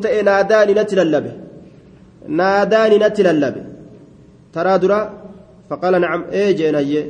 ta'e 0.03 0.19
naadaani 0.29 0.73
natti 0.79 0.95
lallabe 0.99 1.31
naadaani 2.39 2.97
natti 3.03 3.21
lallabe 3.27 3.61
taraa 4.55 4.77
dura 4.83 4.99
faqaala 5.69 5.97
nacam 6.03 6.21
ee 6.41 6.49
jeen 6.59 6.75
hayyee 6.79 7.05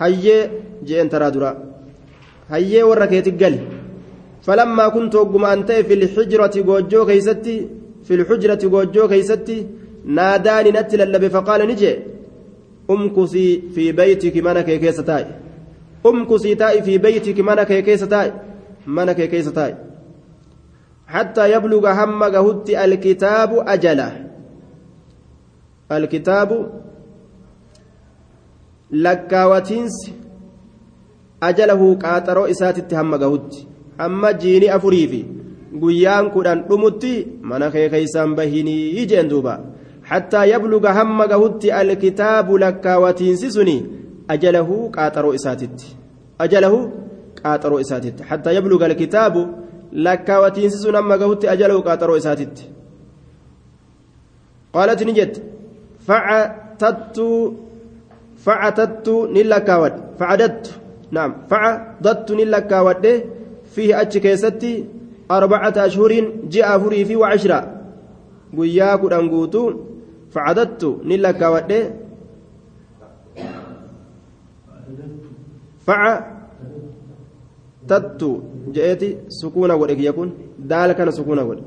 hayyee 0.00 0.42
jeen 0.88 1.08
taraa 1.14 1.30
dura 1.36 1.50
hayyee 2.52 2.82
warra 2.90 3.06
keetti 3.12 3.32
gali 3.42 3.60
falammaa 4.46 4.90
kuntu 4.96 5.16
wagguma 5.20 5.48
an 5.54 5.60
ta'e 5.68 5.82
fi 5.88 5.94
lxijrati 6.02 6.60
goojjoo 6.68 7.04
keeysatti 7.10 7.54
fi 8.06 8.12
lxujrati 8.20 8.66
goojjoo 8.74 9.08
keeysatti 9.12 9.56
naadaani 10.16 10.70
natti 10.76 10.94
lallabe 11.00 11.28
faqaala 11.36 11.64
ni 11.70 11.74
jee 11.82 11.96
umkusii 12.94 13.52
fi 13.74 13.82
beeytiki 13.98 14.40
mana 14.46 14.60
kee 14.68 14.78
keessa 14.84 15.02
taa'i 15.10 15.26
mana 17.42 17.64
kee 17.64 17.82
keessa 17.82 18.06
taa'i 18.06 18.32
mana 18.86 19.14
kee 19.14 19.28
keessa 19.28 19.52
taa'i 19.52 19.74
حتى 21.08 21.52
يبلغ 21.52 21.84
هم 21.92 22.24
جهد 22.24 22.70
الكتاب 22.70 23.50
أجله 23.68 24.12
الكتاب 25.92 26.50
لكاوتينس 28.90 29.96
أجله 31.42 31.94
قاطرو 31.94 32.44
إسات 32.44 32.94
هم 32.94 33.16
جهد 33.16 33.52
أما 34.00 34.30
جيني 34.32 34.76
أفريفي 34.76 35.24
guyyaan 35.68 36.30
kudhan 36.32 36.64
dhumutti 36.68 37.28
mana 37.48 37.68
kee 37.70 37.88
keeysaan 37.92 38.32
bahinii 38.36 39.04
jeen 39.10 39.28
duuba 39.28 39.54
hattaa 40.10 40.44
yabluga 40.52 40.94
hamma 40.98 41.26
gahutti 41.32 41.72
alkitaabu 41.80 42.58
lakkaawatiinsi 42.62 43.50
suni 43.56 43.76
ajalahu 44.34 44.88
qaaxaroo 44.96 45.34
isaatitti 45.38 45.97
ajalahu 46.44 46.78
qaaxaroo 47.42 47.80
isaatitti. 47.84 48.22
Hattaa 48.30 48.52
yabluga 48.58 48.84
alkitaabu 48.90 49.42
lakkaawatiinsi 49.92 50.78
sun 50.82 50.96
amma 51.00 51.18
gahutti 51.22 51.48
ajalahu 51.54 51.80
qaaxaroo 51.86 52.18
isaatitti. 52.22 52.64
Qaalat 54.74 55.00
ni 55.06 55.12
jette. 55.18 55.40
Facatattu 56.08 57.26
facatattu 58.44 59.14
nin 59.34 59.46
lakkaawadhe 59.52 60.00
facadattu 60.18 60.70
naam. 61.12 61.30
Facadattu 61.50 62.32
nin 62.38 62.48
lakkaawadhe 62.54 63.12
fiihi 63.74 63.94
achi 64.02 64.20
keessatti 64.20 64.72
arbacata 65.36 65.82
ashhuriin 65.82 66.26
ji'a 66.52 66.74
afurii 66.74 67.04
fi 67.08 67.16
wacashira 67.22 67.58
guyyaa 68.56 68.98
kudhan 69.02 69.28
guutuu 69.32 69.68
facadattu 70.34 70.88
nin 71.08 71.20
lakkaawwadhe 71.26 71.78
فعددت 75.88 76.22
نلك 78.22 78.22
ودي 78.22 78.22
فعددت 78.22 78.22
جئتي 78.74 79.08
سكون 79.40 79.70
ودك 79.80 80.00
يكون 80.08 80.28
دال 80.70 80.92
كان 80.92 81.10
سكون 81.10 81.38
ود 81.48 81.60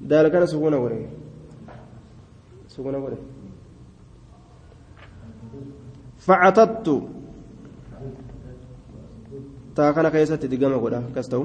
دال 0.00 0.28
كان 0.28 0.46
سكون 0.46 0.74
ود 0.74 0.92
سكون 2.68 2.94
ود 2.94 3.14
فعددت 6.26 6.88
taa 9.78 9.94
kana 9.94 10.10
keessatti 10.10 10.50
digama 10.50 10.78
godha 10.82 10.98
akkas 11.08 11.28
ta'u? 11.30 11.44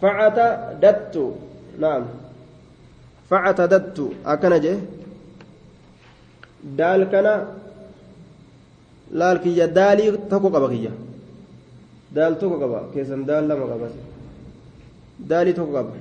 Facatadattu 0.00 1.24
naam 1.82 2.02
facatadattu 3.30 4.04
akkana 4.32 4.58
jee 4.64 4.76
daal 6.78 7.02
kana 7.12 7.32
laal 9.18 9.38
kiyya 9.44 9.66
daalii 9.78 10.10
tokko 10.30 10.48
qaba 10.54 10.68
kiyya 10.74 10.92
daal 12.16 12.34
tokko 12.40 12.56
qaba 12.62 12.78
keessan 12.92 13.22
daal 13.28 13.44
lama 13.50 13.64
qaba 13.72 13.86
daalii 15.30 15.54
tokko 15.58 15.72
qaba 15.78 15.92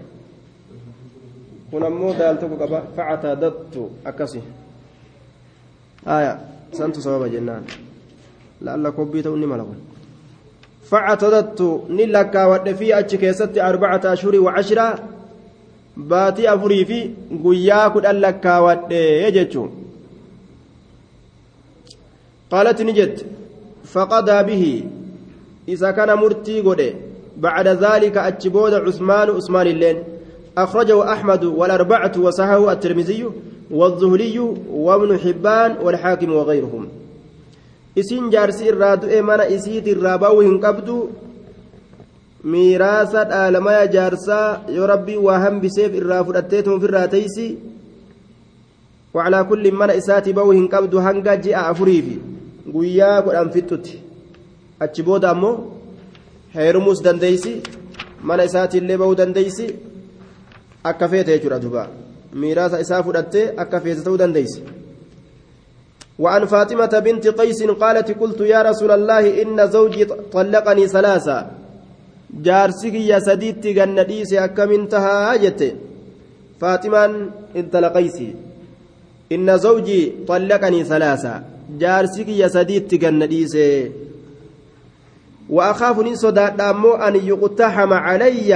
kun 1.69 1.83
ammoo 1.89 2.13
daal 2.19 2.35
tokko 2.41 2.55
qaba 2.63 2.77
facatadattu 2.95 3.81
akkasi 4.09 4.39
aya 6.15 6.33
santu 6.77 6.99
sababa 7.05 7.27
jennaan 7.33 7.63
laalla 8.65 8.89
kobbii 8.97 9.23
ta'u 9.25 9.37
ni 9.41 9.47
mala 9.51 9.63
kun 9.69 9.79
achi 12.99 13.17
keessatti 13.17 13.59
arbacata 13.59 14.11
ashurii 14.11 14.39
wacashira 14.47 14.99
baatii 15.95 16.47
afurii 16.47 16.85
fi 16.85 17.15
guyyaa 17.43 17.89
kudhan 17.89 18.19
lakkaawadhe 18.19 19.31
jechuu 19.31 19.69
qaalat 22.49 22.79
ni 22.79 22.93
jette 22.93 23.25
faqadaa 23.93 24.43
bihi 24.43 24.83
isa 25.67 25.93
kana 25.93 26.15
murtii 26.15 26.61
godhe 26.61 26.95
bacda 27.37 27.75
dhaalika 27.75 28.23
achi 28.23 28.49
booda 28.49 28.81
cusmaanu 28.81 29.31
usmaan 29.39 29.67
illeen 29.67 29.97
أخرجه 30.57 31.13
أحمد 31.13 31.43
والأربعة 31.43 32.11
وصححه 32.17 32.71
الترمذي 32.71 33.25
والزهري 33.71 34.39
وابن 34.71 35.19
حبان 35.19 35.77
والحاكم 35.83 36.33
وغيرهم 36.33 36.87
isiin 37.95 38.29
jaarsi 38.31 38.67
irraa 38.71 38.95
du'e 39.01 39.21
mana 39.21 39.45
isiit 39.45 39.87
isiitirraa 39.87 40.17
ba'uu 40.17 40.41
hin 40.41 40.59
qabdu. 40.65 40.97
Miiraasa 42.43 43.23
dhaalamaya 43.29 43.87
jaarsaa 43.95 44.61
yoo 44.75 44.87
rabbii 44.87 45.17
waa 45.27 45.39
hambiseef 45.45 45.95
irraa 46.01 46.23
fudhatteetu 46.23 46.73
ofirraa 46.75 47.07
teeysi. 47.15 47.47
Waclaa 49.13 49.43
kulli 49.43 49.71
mana 49.71 49.97
isaatii 50.01 50.33
ba'uu 50.33 50.51
hin 50.59 50.69
qabdu 50.75 51.03
hanga 51.07 51.37
ji'a 51.47 51.67
afuriifi. 51.71 52.21
Guyyaa 52.73 53.21
godhan 53.21 53.51
fixxutti. 53.57 53.99
Achi 54.79 55.03
booda 55.03 55.29
ammoo 55.31 55.55
heerumus 56.55 57.03
dandeeysi. 57.03 57.61
Mana 58.21 58.49
isaatiillee 58.51 58.97
ba'uu 58.97 59.17
dandeeysi. 59.23 59.69
Akka 60.83 61.07
feete 61.09 61.37
jechuudha 61.37 61.59
duba 61.59 61.87
miiraasa 62.41 62.79
isaa 62.83 63.03
fudhattee 63.03 63.53
akka 63.63 63.79
feese 63.79 64.03
ta'uu 64.03 64.17
dandeeysi. 64.17 64.63
وعن 66.19 66.45
فاطمة 66.45 66.99
بنت 66.99 67.27
قيس 67.27 67.63
قالت 67.63 68.19
قلت 68.19 68.39
يا 68.41 68.61
رسول 68.61 68.91
الله 68.91 69.41
إن 69.41 69.67
زوجي 69.67 70.05
طلقني 70.31 70.87
ثلاثة. 70.87 71.47
جارسك 72.43 72.93
يا 72.93 73.19
سديت 73.19 73.67
جنديس 73.67 74.33
أكم 74.33 74.71
انتهى 74.71 75.37
جت. 75.37 75.61
فاطمة 76.61 77.01
انت 77.55 77.75
لقيسي 77.75 78.35
إن 79.31 79.57
زوجي 79.57 80.13
طلقني 80.27 80.83
ثلاثة. 80.83 81.33
جارسك 81.79 82.27
يا 82.27 82.47
سديت 82.47 82.95
جنديس 82.95 83.57
وأخاف 85.49 85.99
إن 85.99 86.15
صداد 86.15 86.61
أن 86.61 87.15
يقتحم 87.15 87.93
عليّ. 87.93 88.51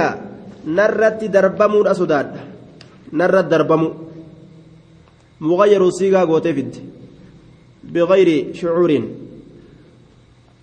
narratti 0.66 1.28
darbamuudha 1.28 1.94
sodaadha 1.94 2.42
narratti 3.12 3.50
darbamu 3.50 3.88
mughayyaru 5.40 5.92
siigaa 5.92 6.26
gootee 6.26 6.52
fidde 6.52 6.80
biqayri 7.84 8.54
shucuuriin 8.54 9.04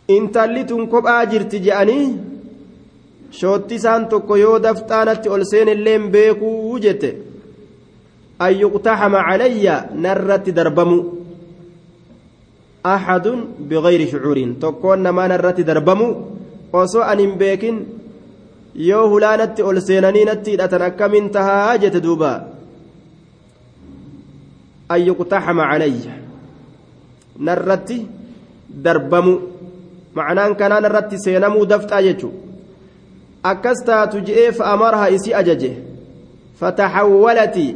intalli 0.07 0.63
tun 0.65 0.87
kophaa 0.87 1.25
jirti 1.25 1.59
je'anii 1.65 2.05
shoottisaan 3.39 4.07
tokko 4.07 4.35
yoo 4.35 4.57
dafxaanatti 4.63 5.29
ol 5.29 5.43
seenilleen 5.51 6.11
beekuu 6.13 6.79
jette 6.79 7.09
an 8.39 8.53
yuqtaxama 8.61 9.23
calayya 9.27 9.75
narratti 10.03 10.51
darbamu 10.57 10.97
axadun 12.83 13.39
biqayri 13.69 14.07
shucuuriin 14.11 14.55
tokkoon 14.61 15.03
namaa 15.03 15.27
narratti 15.27 15.67
darbamu 15.69 16.07
osoo 16.73 17.01
an 17.11 17.19
hin 17.19 17.33
beekin 17.41 17.77
yoo 18.89 19.09
hulaanatti 19.09 19.63
ol 19.63 19.81
seenanii 19.87 20.25
natti 20.29 20.51
hidhatan 20.53 20.87
akkamiin 20.89 21.29
tahaa 21.35 21.77
jette 21.81 22.03
duuba 22.05 22.31
an 24.89 25.01
calayya 25.71 26.26
narratti 27.39 28.07
darbamu. 28.83 29.39
Macnaan 30.15 30.55
kanaa 30.55 30.81
narratti 30.81 31.17
seenamuu 31.23 31.65
dafxaa 31.69 32.01
jechu 32.01 32.31
akkas 33.43 33.83
taatu 33.85 34.21
je'ee 34.27 34.51
fa'amaraha 34.51 35.09
isii 35.17 35.33
ajaje. 35.33 35.71
Fataxawwalati 36.59 37.67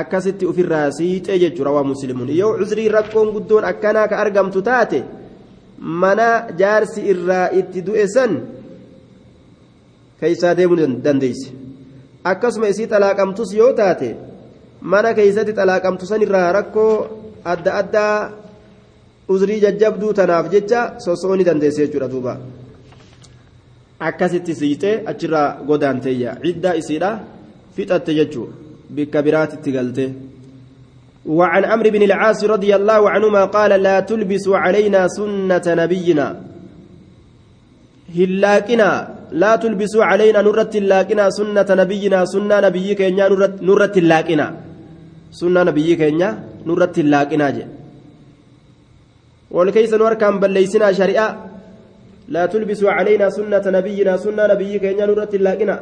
akkasitti 0.00 0.46
ufirraa 0.46 0.90
siixee 0.90 1.38
jechu 1.38 1.64
rawaa 1.64 1.84
muslimuun 1.90 2.30
yoo 2.36 2.52
cusrii 2.58 2.88
rakkoon 2.88 3.32
guddoon 3.34 3.64
akkanaa 3.70 4.08
ka 4.08 4.18
argamtu 4.22 4.62
taate 4.68 5.04
mana 6.02 6.28
jaarsi 6.60 7.00
irraa 7.12 7.48
itti 7.60 7.84
du'e 7.86 8.06
san 8.14 8.32
keeysaa 10.20 10.54
deemuu 10.58 10.78
dandeeyse 11.04 11.48
akkasuma 12.32 12.68
isii 12.72 12.88
xalaaqamtus 12.92 13.54
yoo 13.60 13.72
taate 13.80 14.08
mana 14.80 15.14
keeysatti 15.18 15.56
xalaaqamtu 15.58 16.06
san 16.10 16.22
irraa 16.26 16.52
rakkoo 16.58 16.92
adda 17.52 17.74
addaa 17.80 18.16
uzrii 19.28 19.60
jajjabduu 19.64 20.12
tanaaf 20.12 20.50
jecha 20.54 20.80
sosoo 21.04 21.36
ni 21.36 21.44
dandeesse 21.44 21.86
jechuudha 21.86 22.08
duuba 22.08 22.32
akkasitti 24.08 24.54
siixee 24.60 25.02
achirraa 25.10 25.48
godaanteeyya 25.68 26.36
ciddaa 26.44 26.74
isiidha 26.80 27.10
fixatte 27.76 28.12
jechuu 28.18 28.48
bikka 28.96 29.22
biraatitti 29.26 29.72
galte 29.76 30.06
وعن 31.26 31.64
عمرو 31.64 31.90
بن 31.90 32.02
العاص 32.02 32.44
رضي 32.44 32.76
الله 32.76 33.10
عنهما 33.10 33.44
قال 33.44 33.70
لا 33.82 34.00
تلبسوا 34.00 34.56
علينا 34.64 35.08
سنة 35.08 35.66
نبينا 35.66 36.26
هلاكنا 38.16 38.90
لا 39.42 39.52
تلبسوا 39.56 40.04
علينا 40.04 40.42
نرة 40.42 40.72
اللاكنا 40.82 41.24
سنة 41.38 41.68
نبينا 41.80 42.18
سنة 42.32 42.56
نبيك 42.66 43.00
نرة 43.68 43.94
اللاكنا 44.02 44.46
سنة 45.40 45.60
نبيك 45.68 46.00
نرة 46.68 46.94
اللاكنا 47.04 47.46
جي 47.56 47.64
والكيس 49.56 49.92
نور 49.94 50.14
كان 50.14 50.34
بليسنا 50.42 50.92
شريعة 51.00 51.28
لا 52.34 52.42
تلبسوا 52.52 52.90
علينا 52.96 53.26
سنة 53.36 53.64
نبينا 53.76 54.16
سنة 54.24 54.44
نبيك 54.52 54.84
نرة 54.84 55.32
اللاكنا 55.38 55.76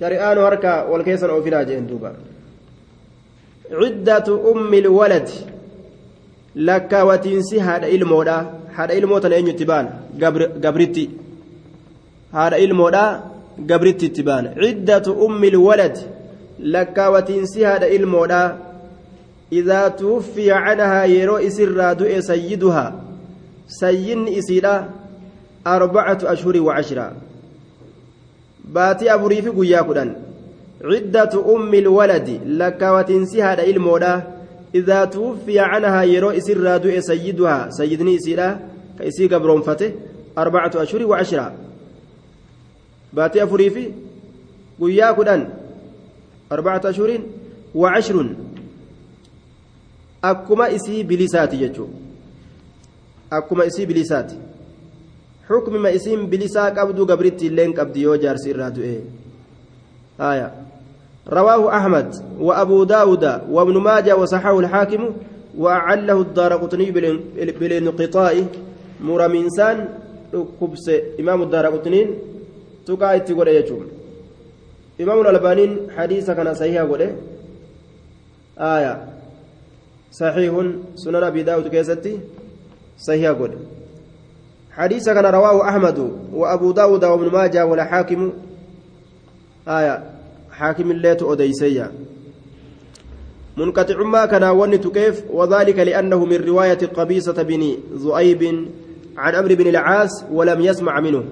شريعة 0.00 0.34
نور 0.38 0.54
والكيس 0.90 1.22
نوفنا 1.30 1.62
جين 1.68 1.86
دوبا 1.90 2.10
عدة 3.80 4.26
أم 4.52 4.74
الولد 4.74 5.28
لك 6.56 6.92
وتنسي 7.08 7.60
هذا 7.60 7.86
الموضة 7.86 8.38
هذا 8.76 8.92
الموضة 8.92 9.38
أن 9.38 9.46
يتبان 9.48 9.86
قبرتي. 10.64 11.10
هذا 12.32 12.56
الموضة 12.56 13.20
قبرتي 13.70 14.08
تبان. 14.08 14.44
عدة 14.62 15.06
أم 15.26 15.44
الولد 15.44 15.96
لك 16.58 16.98
وتنسي 16.98 17.66
هذا 17.66 17.86
الموضة 17.86 18.65
إذا 19.52 19.88
توفي 19.88 20.52
عنها 20.52 21.04
يرو 21.04 21.36
إسر 21.36 21.92
دؤ 21.92 22.20
سيدها. 22.20 23.02
سين 23.68 24.28
إسيرا 24.28 24.90
أربعة 25.66 26.18
أشهر 26.22 26.60
وعشرة. 26.60 27.12
باتي 28.64 29.14
أبري 29.14 29.42
في 29.42 29.48
قياكدان 29.48 30.16
عدة 30.84 31.54
أم 31.54 31.74
الولد 31.74 32.40
لك 32.46 32.82
وتنسيها 32.82 33.64
المولا 33.64 34.22
إذا 34.74 35.04
توفي 35.04 35.58
عنها 35.58 36.02
يرو 36.02 36.30
إسر 36.30 36.76
دؤ 36.76 37.00
سيدها. 37.00 37.70
سيدني 37.70 38.16
إسيرا 38.16 38.60
كإسي 38.98 39.26
قبرون 39.26 39.62
فتح. 39.62 39.90
أربعة 40.38 40.70
أشهر 40.74 41.06
وعشرة. 41.06 41.52
باتي 43.12 43.42
أفري 43.42 43.70
في 43.70 43.90
قياكدان 44.80 45.48
أربعة 46.52 46.80
أشهر 46.84 47.20
وعشر 47.74 48.26
akkuma 50.22 50.68
isii 50.68 51.04
bilisaati 51.04 51.56
jechuun. 51.56 51.90
Akkuma 53.30 53.64
isii 53.64 53.86
bilisaati. 53.86 54.36
Xukmima 55.48 55.90
isiin 55.90 56.26
bilisaa 56.26 56.70
qabdu 56.70 57.06
gabritti 57.06 57.46
illee 57.46 57.72
qabdi 57.72 58.02
yoo 58.02 58.16
jaarsi 58.16 58.50
irraa 58.50 58.70
du'e. 58.70 59.00
آية 60.20 60.52
رواه 61.28 61.76
أحمد 61.76 62.14
وأبو 62.40 62.84
داود 62.84 63.24
وابن 63.50 63.76
ماجه 63.76 64.16
وصححه 64.16 64.58
الحاكم 64.60 65.10
وأعله 65.58 66.20
الدار 66.20 66.52
قطني 66.52 66.90
بالانقطاع 67.60 68.32
مرمينسان 69.00 69.88
كبس 70.60 70.90
إمام 71.20 71.42
الدار 71.42 71.66
قطنين 71.66 72.08
تقاعد 72.86 73.24
تقول 73.24 73.48
يجوم 73.48 73.86
إمام 75.00 75.20
الألبانين 75.20 75.90
حديث 75.96 76.30
كان 76.30 76.54
صحيح 76.54 76.82
قوله 76.82 77.16
آية 78.58 79.15
صحيح 80.20 80.52
سنن 80.94 81.24
أبي 81.24 81.42
داود 81.42 81.68
كيستي 81.68 82.20
صحيح 82.98 83.30
قول. 83.30 83.52
حديث 84.72 85.04
كان 85.04 85.26
رواه 85.26 85.68
أحمد 85.68 85.98
وأبو 86.32 86.72
داود 86.72 87.04
وابن 87.04 87.28
ماجه 87.32 87.66
والحاكم. 87.66 88.32
آية 89.68 90.04
حاكم 90.50 90.90
الليت 90.90 91.22
أديسيا 91.22 91.92
منقطع 93.56 94.02
ما 94.02 94.26
كان 94.26 94.44
ونت 94.44 94.86
كيف 94.86 95.22
وذلك 95.30 95.78
لأنه 95.78 96.24
من 96.24 96.36
رواية 96.36 96.86
قبيصة 96.86 97.42
بن 97.42 97.76
ذؤيب 97.94 98.42
عن 99.16 99.34
عمرو 99.34 99.54
بن 99.54 99.66
العاص 99.66 100.24
ولم 100.32 100.60
يسمع 100.60 101.00
منه. 101.00 101.24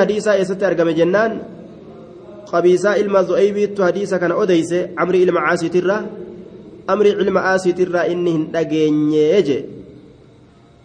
حديثا 0.00 0.34
يستر 0.34 0.66
أرقم 0.66 0.90
جنان. 0.90 1.42
قبيصة 2.46 2.96
إلما 2.96 3.22
ذؤيب 3.22 3.82
حديثا 3.82 4.16
كان 4.16 4.32
أديس 4.32 4.72
عمرو 4.98 5.18
إلما 5.18 5.40
عاصي 5.40 5.68
أمر 6.90 7.06
علم 7.16 7.38
آسيت 7.38 7.80
الرا 7.80 8.06
إنهن 8.06 8.50
دقينيج 8.50 9.64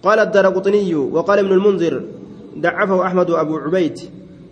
قال 0.03 0.19
الدرقطني 0.19 0.95
وقال 0.95 1.39
ابن 1.39 1.51
المنذر 1.51 2.03
دعفه 2.55 3.05
أحمد 3.07 3.29
وأبو 3.29 3.57
عبيد. 3.57 3.99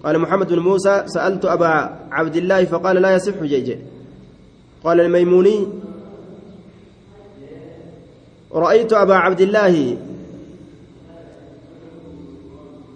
قال 0.03 0.19
محمد 0.19 0.47
بن 0.53 0.60
موسى 0.60 1.03
سألت 1.05 1.45
أبا 1.45 1.67
عبد 2.12 2.36
الله 2.36 2.65
فقال 2.65 2.95
لا 2.95 3.13
يصح 3.13 3.43
جيج 3.43 3.77
قال 4.84 5.01
الميموني 5.01 5.67
رأيت 8.53 8.93
أبا 8.93 9.15
عبد 9.15 9.41
الله 9.41 9.97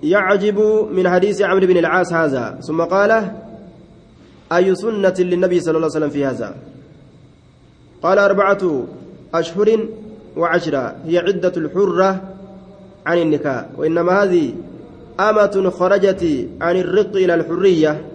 يعجب 0.04 0.60
من 0.92 1.10
حديث 1.10 1.42
عمرو 1.42 1.68
بن 1.68 1.78
العاص 1.78 2.14
هذا 2.14 2.60
ثم 2.68 2.82
قال 2.82 3.32
أي 4.52 4.76
سنة 4.76 5.14
للنبي 5.20 5.60
صلى 5.60 5.78
الله 5.78 5.90
عليه 5.90 5.98
وسلم 5.98 6.10
في 6.10 6.26
هذا؟ 6.26 6.56
قال 8.04 8.20
أربعة 8.20 8.84
أشهر 9.34 9.80
وعشرة 10.38 10.96
هي 11.06 11.18
عدة 11.18 11.54
الحرة 11.58 12.22
عن 13.06 13.18
النكاح 13.18 13.66
وإنما 13.78 14.24
هذه 14.24 14.54
أمة 15.20 15.70
خرجت 15.70 16.48
عن 16.62 16.76
الرق 16.76 17.16
إلى 17.16 17.34
الحرية. 17.34 18.06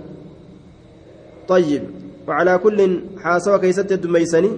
طيب 1.48 1.82
وعلى 2.28 2.58
كل 2.58 3.00
حاسوا 3.22 3.56
كيست 3.56 3.92
الدميسني 3.92 4.50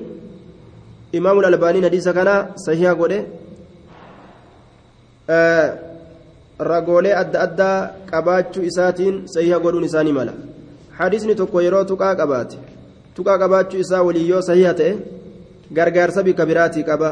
إمام 1.15 1.39
الألباني 1.39 1.85
حديث 1.85 2.09
كان 2.09 2.47
صحيح 2.57 2.91
قوله 2.91 3.27
آه 5.31 5.79
ragoolee 6.59 7.15
adda 7.15 7.41
addaa 7.47 7.89
qabaachuu 8.11 8.63
isaatiin 8.63 9.17
sahiha 9.29 9.59
godhuun 9.65 9.85
isaanii 9.85 10.13
mala 10.19 10.33
hadiisni 10.99 11.35
tokko 11.35 11.61
yeroo 11.61 11.85
tuqaa 11.85 12.15
tuqaa 13.17 13.39
qabaachuu 13.43 13.81
isaa 13.85 14.03
waliyyoo 14.03 14.43
sahiha 14.49 14.75
ta'e 14.75 14.93
gargaarsa 15.73 16.23
bika 16.23 16.47
biraatii 16.47 16.85
qaba. 16.85 17.11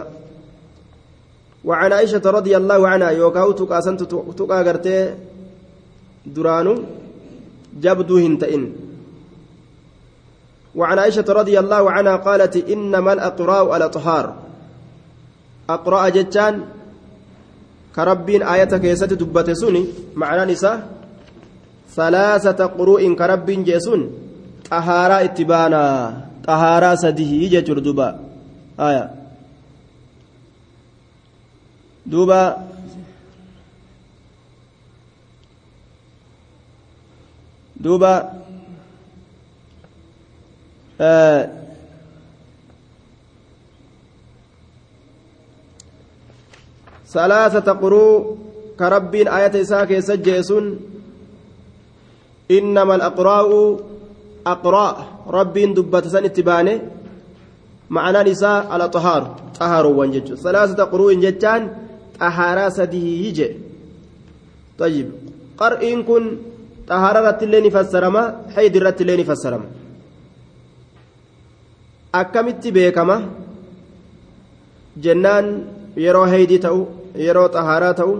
وعن 1.64 1.92
عائشة 1.92 2.20
رضي 2.20 2.56
الله 2.56 2.88
عنها 2.88 3.10
يوكاو 3.10 3.52
تقا 3.52 3.80
سنت 3.80 4.02
تقا 4.38 4.62
غرتي 4.62 5.14
درانو 6.26 6.74
جبدو 7.80 8.16
هنتئن 8.16 8.62
وعن 10.74 10.98
عائشة 10.98 11.24
رضي 11.28 11.58
الله 11.58 11.90
عنها 11.90 12.16
قالت 12.16 12.56
إنما 12.68 13.12
الأقراء 13.12 13.64
على 13.72 13.88
طهار 13.88 14.34
أقراء 15.70 16.10
جتان 16.10 16.54
كربين 17.96 18.42
آية 18.42 18.64
كيسة 18.64 19.06
دبت 19.06 19.50
سوني 19.50 19.82
معنى 20.14 20.52
نساء 20.52 20.76
ثلاثة 21.96 22.60
قروء 22.66 23.14
كربين 23.14 23.64
جيسون 23.64 24.23
طهارة 24.70 25.24
اتبانا. 25.24 25.86
طهارة 26.46 26.94
سده 26.94 27.24
يجر 27.24 27.78
دبا 27.78 28.20
آية. 28.80 29.14
دوبا. 32.06 32.64
دوبا. 37.76 38.32
آه. 41.00 41.50
ثلاثة 47.06 47.72
قروء 47.72 48.38
كربين 48.78 49.28
آية 49.28 49.60
إساء 49.60 49.84
كيسجيسون. 49.84 50.80
إنما 52.50 52.94
الأقراء 52.94 53.48
أقراء 54.46 54.94
ربين 55.28 55.74
دبت 55.74 56.06
سن 56.08 56.24
اتبانه 56.24 56.76
معنى 57.90 58.30
نساء 58.30 58.66
على 58.72 58.88
طهار 58.88 59.22
طهار 59.60 59.86
وانجج 59.86 60.34
ثلاثة 60.34 60.84
قروء 60.84 61.14
جتان 61.24 61.62
طهارة 62.20 62.68
سديه 62.68 63.08
يجي 63.28 63.48
طيب 64.78 65.08
قرئين 65.58 66.02
كن 66.08 66.24
طهارة 66.88 67.20
رتلين 67.28 67.66
فسرما 67.70 68.22
حيد 68.54 68.76
رتلين 68.76 69.24
فسرما 69.24 69.68
akkamitti 72.20 72.70
beekama 72.70 73.16
jennaan 75.04 75.46
yeroo 76.04 76.26
heydii 76.32 76.58
ta'u 76.64 76.80
yeroo 77.26 77.48
xahaaraa 77.56 77.94
ta'u 78.00 78.12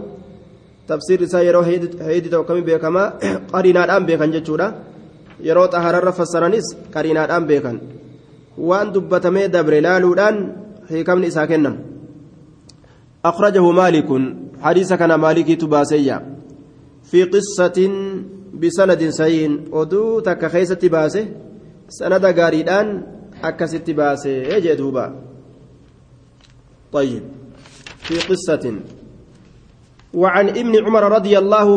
tafsiirri 0.89 1.29
isaa 1.29 1.43
yeroo 1.49 1.63
heedi 1.69 2.29
ta'u 2.33 2.45
kamii 2.49 2.67
beekamaa 2.71 3.07
qariinaadhaan 3.53 4.09
beekan 4.09 4.35
jechuudha 4.37 4.67
yeroo 5.41 5.69
xahararra 5.69 6.13
fassaranis 6.13 6.67
qariinaadhaan 6.95 7.47
beekan. 7.47 7.81
Waan 8.59 8.93
dubbatamee 8.95 9.49
dabre 9.49 9.81
laaluudhaan 9.81 10.37
hiikamni 10.91 11.27
isaa 11.33 11.47
kennan. 11.47 11.95
أخرجه 13.25 13.71
مالك 13.71 14.09
حديث 14.61 14.93
كان 14.93 15.15
مالكي 15.15 15.57
تباسيا 15.57 16.37
في 17.09 17.25
قصة 17.25 17.79
بسند 18.55 19.03
سين 19.09 19.53
ودو 19.73 20.21
تك 20.21 20.47
خيسة 20.47 20.83
باسه 20.83 21.27
سند 21.89 22.25
غاريدان 22.25 23.03
أكست 23.45 23.91
باسه 23.91 24.31
يجي 24.31 24.75
دوبا 24.75 25.07
طيب 26.93 27.23
في 27.99 28.15
قصة 28.29 28.65
وعن 30.15 30.49
ابن 30.49 30.75
عمر 30.85 31.03
رضي 31.13 31.39
الله 31.39 31.69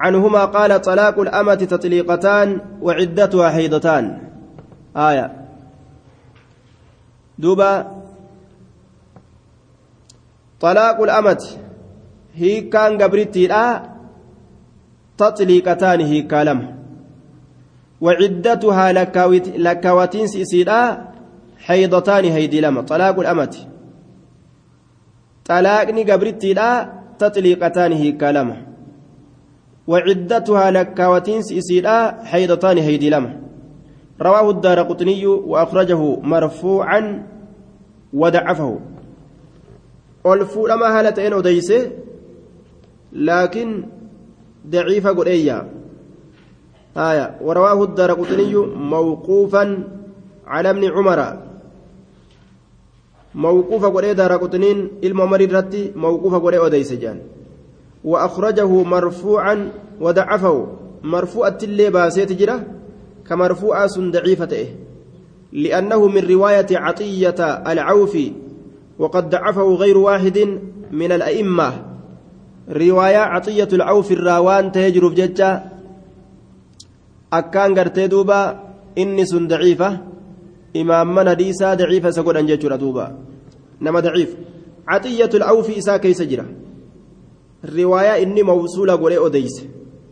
عنهما 0.00 0.44
قال 0.44 0.80
طلاق 0.80 1.18
الأمة 1.18 1.54
تطليقتان 1.54 2.60
وعدتها 2.82 3.50
حيضتان. 3.50 4.18
آية. 4.96 5.26
دوبا. 7.38 7.98
طلاق 10.60 11.02
الأمة 11.02 11.44
هي 12.34 12.60
كان 12.60 13.02
قبرتي 13.02 13.46
لا 13.46 13.82
تطليقتان 15.18 16.00
هي 16.00 16.22
كلام 16.22 16.78
وعدتها 18.00 18.92
لكواتين 19.56 20.26
سيسيدا 20.26 21.04
حيضتان 21.58 22.24
هيدي 22.24 22.60
لما 22.60 22.82
طلاق 22.82 23.18
الأمة. 23.18 23.56
طلاقني 25.44 26.12
قبرتي 26.12 26.54
لا 26.54 26.92
تطليقتان 27.18 27.92
هي 27.92 28.12
كلام 28.12 28.67
وعدتها 29.88 30.70
لكواتين 30.70 31.42
سيسيدا 31.42 31.96
حيضتان 32.30 32.78
هيدي 32.78 33.10
لما 33.10 33.32
رواه 34.22 34.50
الدار 34.50 34.78
قطني 34.82 35.26
وأخرجه 35.26 36.00
مرفوعا 36.20 37.00
ودعفه. 38.12 38.70
ol 40.24 40.40
fuudhamaa 40.52 40.92
haala 40.92 41.12
ta'een 41.16 41.34
odeyse 41.40 41.78
laakiin 43.12 43.70
daciifa 44.72 45.14
godheeyya 45.14 45.56
haya 46.94 47.38
warawaahu 47.46 47.82
الدار 47.88 48.10
قطني 48.20 48.54
موقوفا 48.94 49.64
على 50.46 50.70
ابن 50.70 50.84
عمر. 50.84 51.20
موقوفا 53.34 53.88
قرئ 53.88 54.12
دار 54.14 54.32
قطنين 54.36 54.78
الممر 55.04 55.40
الرتي 55.40 55.92
موقوفا 55.96 56.38
قرئ 56.38 56.66
أديس 56.66 56.92
جان. 56.92 57.37
وأخرجه 58.04 58.82
مرفوعا 58.82 59.72
ودعفه 60.00 60.66
مرفوعة 61.02 61.58
اللي 61.62 61.90
باسيت 61.90 62.32
جرة 62.32 62.64
كمرفوعة 63.28 63.94
ضعيفة 63.98 64.66
لأنه 65.52 66.06
من 66.06 66.28
رواية 66.28 66.66
عطية 66.72 67.40
العوفي 67.72 68.32
وقد 68.98 69.30
ضعفه 69.30 69.74
غير 69.74 69.98
واحد 69.98 70.60
من 70.90 71.12
الأئمة. 71.12 71.84
رواية 72.68 73.18
عطية 73.18 73.68
العوف 73.72 74.12
الراوان 74.12 74.72
تهجر 74.72 75.08
بججة 75.08 75.62
أكان 77.32 77.78
قرتي 77.78 78.06
دوبا 78.06 78.60
إني 78.98 79.24
سن 79.24 79.48
ضعيفة. 79.48 79.98
إمام 80.76 81.14
من 81.14 81.28
حديثا 81.28 81.74
ضعيفة 81.74 82.10
سقول 82.10 82.36
أنجج 82.36 82.66
دوبا. 82.76 83.16
نما 83.80 84.00
ضعيف. 84.00 84.36
عطية 84.88 85.30
العوف 85.34 85.70
إسا 85.70 85.96
كيس 85.96 86.22
جرة 87.68 87.82
رواية 87.82 88.22
إني 88.22 88.42
موصولة 88.42 88.96
قولي 88.96 89.26
أديس 89.26 89.64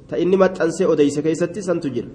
تإني 0.08 0.36
متأنسي 0.36 0.84
أديس 0.92 1.20
كيستي 1.20 1.60
سنتجر 1.60 2.08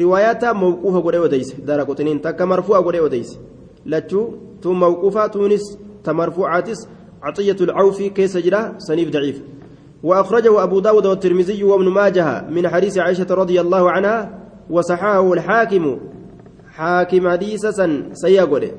رواية 0.00 0.52
موقوفة 0.52 1.02
قولي 1.02 1.24
أديس 1.24 1.54
دار 1.54 1.82
قطنين 1.82 2.20
تكا 2.20 2.44
مرفوعة 2.44 2.82
قولي 2.84 3.06
أديس 3.06 3.38
لتشو 3.86 4.30
تو 4.62 4.72
موقوفة 4.72 5.26
تونس 5.26 5.78
تمرفوعاتس 6.04 6.88
عطية 7.22 7.56
العوف 7.60 8.02
كيس 8.02 8.36
جرا 8.36 8.74
سنيف 8.78 9.10
ضعيف 9.10 9.42
وأخرجه 10.02 10.62
أبو 10.62 10.80
داود 10.80 11.06
والترمذي 11.06 11.64
وابن 11.64 11.88
ماجه 11.88 12.48
من 12.50 12.68
حديث 12.68 12.98
عائشة 12.98 13.26
رضي 13.30 13.60
الله 13.60 13.90
عنها 13.90 14.38
وصححه 14.70 15.32
الحاكم 15.32 15.98
حاكم 16.76 17.28
حديثا 17.28 18.10
سيقول 18.12 18.70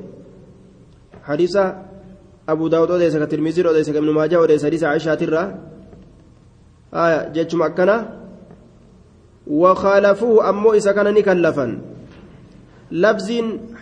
حديث 1.24 1.58
أبو 2.50 2.68
داود 2.68 2.92
وليس 2.92 3.18
كالترمذي 3.18 3.62
وليس 3.68 3.90
كابن 3.90 4.10
ماجه 4.10 4.42
وليس 4.42 4.66
حديث 4.66 4.84
عائشة 4.84 5.16
ترى 5.16 5.44
آية 6.94 7.30
جتش 7.36 7.56
مكنا 7.56 7.96
وخالفوه 9.48 10.50
أمو 10.50 10.74
إذا 10.74 10.92
كان 10.92 11.14
نكلفا. 11.14 11.82
لفظ 12.92 13.30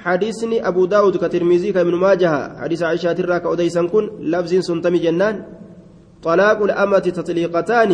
حديثني 0.03 0.67
أبو 0.67 0.85
داود 0.85 1.17
كترمذي 1.17 1.71
كابن 1.71 1.95
ماجه 1.95 2.57
حديث 2.57 2.83
عائشة 2.83 3.13
ترى 3.13 3.39
كأوديسا 3.39 3.87
كن 3.87 4.09
لفظ 4.19 4.53
سنتمي 4.53 4.97
جنان. 4.97 5.45
طلاق 6.23 6.63
الأمة 6.63 6.99
تطليقتان 6.99 7.91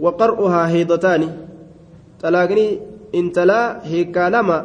وقرؤها 0.00 0.68
هيضتان. 0.68 1.22
طلاقني 2.22 2.80
انت 3.14 3.38
لا 3.38 3.86
هيكا 3.86 4.28
لما 4.28 4.64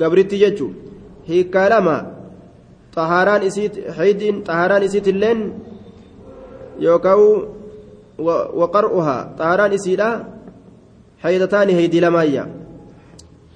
قبرتي 0.00 0.36
جتشو 0.38 0.68
هيكا 1.26 1.68
لما 1.68 1.96
طهاران 2.96 3.42
إسيت 3.42 3.90
حيد 3.90 4.42
طهاران 4.44 4.82
إسيت 4.82 5.08
اللين. 5.08 5.58
يوكاو 6.80 7.55
وقرؤها. 8.18 9.34
طهاران 9.38 9.72
إسيدا 9.72 10.24
حيضتان 11.22 11.68
هيدي 11.68 12.00
لمايا. 12.00 12.44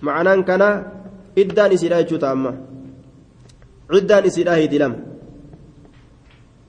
معناه 0.03 0.41
كان 0.43 0.63
إدان 1.39 1.73
إسيدا 1.73 1.99
يجوتا 1.99 2.55
عدان 3.91 4.25
إسيدا 4.25 4.55
هيدي 4.55 4.79
لم. 4.79 4.95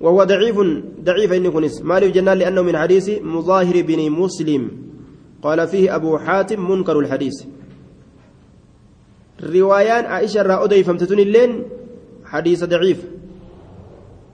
وهو 0.02 0.24
ضعيف 0.24 0.58
ضعيف 1.04 1.34
إن 1.34 1.52
كنس. 1.52 1.82
مالي 1.82 2.12
جنان 2.12 2.38
لأنه 2.38 2.62
من 2.62 2.78
حديث 2.78 3.22
مظاهر 3.22 3.82
بن 3.82 4.10
مسلم. 4.10 4.72
قال 5.42 5.68
فيه 5.68 5.96
أبو 5.96 6.18
حاتم 6.18 6.72
منكر 6.72 7.00
الحديث. 7.00 7.44
روايان 9.44 10.06
عائشة 10.06 10.42
رأودي 10.42 10.84
فمتتون 10.84 11.20
اللين 11.20 11.64
حديث 12.26 12.64
ضعيف. 12.64 13.06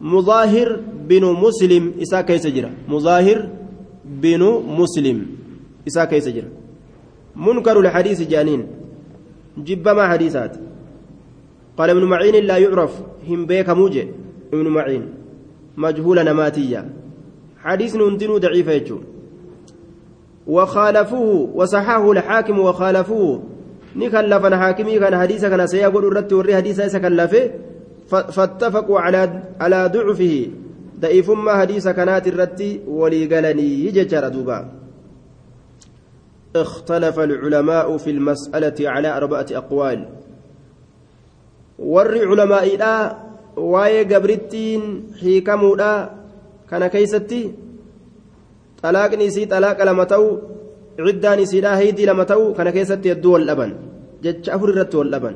مظاهر 0.01 0.79
بن 1.07 1.23
مسلم 1.25 1.93
إسا 2.01 2.21
كيس 2.21 2.47
مظاهر 2.88 3.49
بن 4.05 4.41
مسلم 4.67 5.25
إسا 5.88 6.05
كيس 6.05 6.29
منكر 7.36 7.79
الحديث 7.79 8.21
جانين. 8.21 8.67
جب 9.57 9.88
ما 9.88 10.07
حديثات. 10.07 10.57
قال 11.77 11.89
ابن 11.89 12.03
معين 12.03 12.45
لا 12.45 12.57
يعرف 12.57 12.91
هم 13.27 13.45
بيك 13.45 13.69
موجة. 13.69 14.07
ابن 14.53 14.67
معين. 14.67 15.03
مجهول 15.77 16.25
نماتية. 16.25 16.89
حديث 17.60 17.95
ننتن 17.95 18.38
ضعيف 18.38 18.67
يجو. 18.67 18.97
وخالفوه 20.47 21.49
وصححه 21.55 22.12
الحاكم 22.12 22.60
وخالفوه. 22.60 23.43
نكلفنا 23.95 24.57
حاكمي 24.57 24.99
كان 24.99 25.17
حديثا 25.19 25.49
كان 25.49 25.67
سيقول 25.67 26.05
الرد 26.05 26.33
وري 26.33 26.55
حديثا 26.55 26.88
سكلفه 26.88 27.51
فاتفقوا 28.07 28.99
على 28.99 29.43
على 29.59 29.79
ضعفه 29.93 30.47
ضعيف 30.99 31.31
ما 31.31 31.53
حديث 31.61 31.87
كانت 31.87 32.27
الرد 32.27 32.81
ولي 32.87 33.27
دوبا 34.35 34.59
اختلف 36.55 37.19
العلماء 37.19 37.97
في 37.97 38.09
المسألة 38.09 38.89
على 38.89 39.17
أربعة 39.17 39.45
أقوال 39.51 39.99
ور 41.79 42.13
علماء 42.29 42.77
لا 42.77 43.27
gabrittiin 44.05 44.83
hiikamuudha 45.21 46.09
kana 46.69 46.89
keeysatti 46.93 47.39
xalaaqni 48.81 49.25
isii 49.25 49.47
xalaaqa 49.49 49.85
lama 49.85 50.05
ta'u 50.05 50.27
ciddaan 50.97 51.39
isiidhaa 51.39 51.75
heydii 51.81 52.05
lama 52.05 52.25
ta'u 52.25 52.53
kana 52.53 52.71
keessatti 52.71 53.09
hedduu 53.09 53.33
wal 53.33 53.45
dhaban 53.49 53.71
jecha 54.23 54.53
afur 54.55 54.69
irratti 54.73 54.97
wal 54.97 55.11
dhaban 55.13 55.35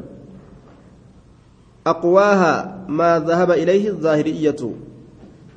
أقواها 1.87 2.85
ما 2.87 3.19
ذهب 3.19 3.51
إليه 3.51 3.89
الظاهرية 3.89 4.61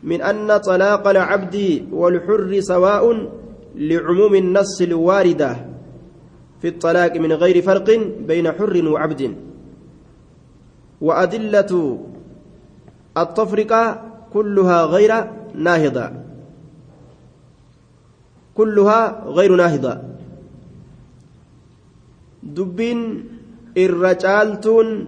من 0.02 0.22
أن 0.22 0.56
طلاق 0.56 1.08
العبد 1.08 1.86
والحر 1.92 2.60
سواء 2.60 3.30
لعموم 3.74 4.34
النص 4.34 4.80
الواردة 4.80 5.56
في 6.62 6.68
الطلاق 6.68 7.16
من 7.16 7.32
غير 7.32 7.62
فرق 7.62 7.88
بين 8.26 8.52
حر 8.52 8.88
وعبد. 8.88 9.36
وأدلة 11.00 12.00
التفرقة 13.16 13.82
كلها 14.32 14.84
غير 14.84 15.12
ناهضة. 15.54 16.10
كلها 18.54 19.24
غير 19.26 19.56
ناهضة. 19.56 19.98
دبين 22.42 23.24
الرجالتون 23.76 25.06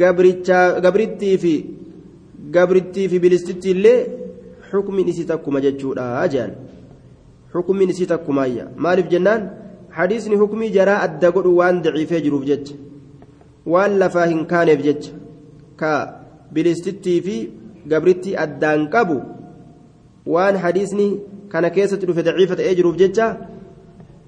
قبرتي 0.00 1.30
في 1.42 1.54
قبرتي 2.54 3.02
في 3.08 3.16
بلستي 3.18 3.70
اللي 3.72 3.94
حكم 4.70 4.96
نسي 5.00 5.24
تكما 5.24 5.60
جتشودا 5.60 6.24
أجان 6.24 6.50
حكم 7.54 7.82
نسي 7.82 8.06
تكما 8.06 8.44
مالف 8.76 9.06
جنان 9.12 9.40
حديثني 9.90 10.34
حكمي 10.38 10.68
جراء 10.76 11.04
الدقر 11.04 11.46
وان 11.48 11.82
ضعيفة 11.82 12.18
جروف 12.18 12.44
جتش 12.44 12.70
waan 13.72 13.98
lafaa 14.00 14.26
hin 14.30 14.44
kaaneef 14.46 14.82
jecha 14.86 15.12
ka 15.80 15.92
bilistittii 16.52 17.20
fi 17.26 17.36
gabritti 17.92 18.36
addaan 18.44 18.88
qabu 18.94 19.16
waan 20.34 20.58
hadiisni 20.64 21.06
kana 21.54 21.70
keessatti 21.76 22.06
dhufe 22.10 22.26
daciifa 22.26 22.58
ta'ee 22.60 22.74
jiruuf 22.80 22.98
jecha 23.02 23.28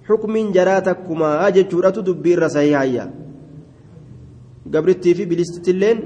xukmiin 0.09 0.53
jaraa 0.57 0.81
takkumaa 0.89 1.51
jechuudhatu 1.57 2.07
dubbiirra 2.09 2.49
sahihaayya 2.57 3.07
gabrittii 4.75 5.15
fi 5.19 5.27
bilistittilleen 5.27 5.99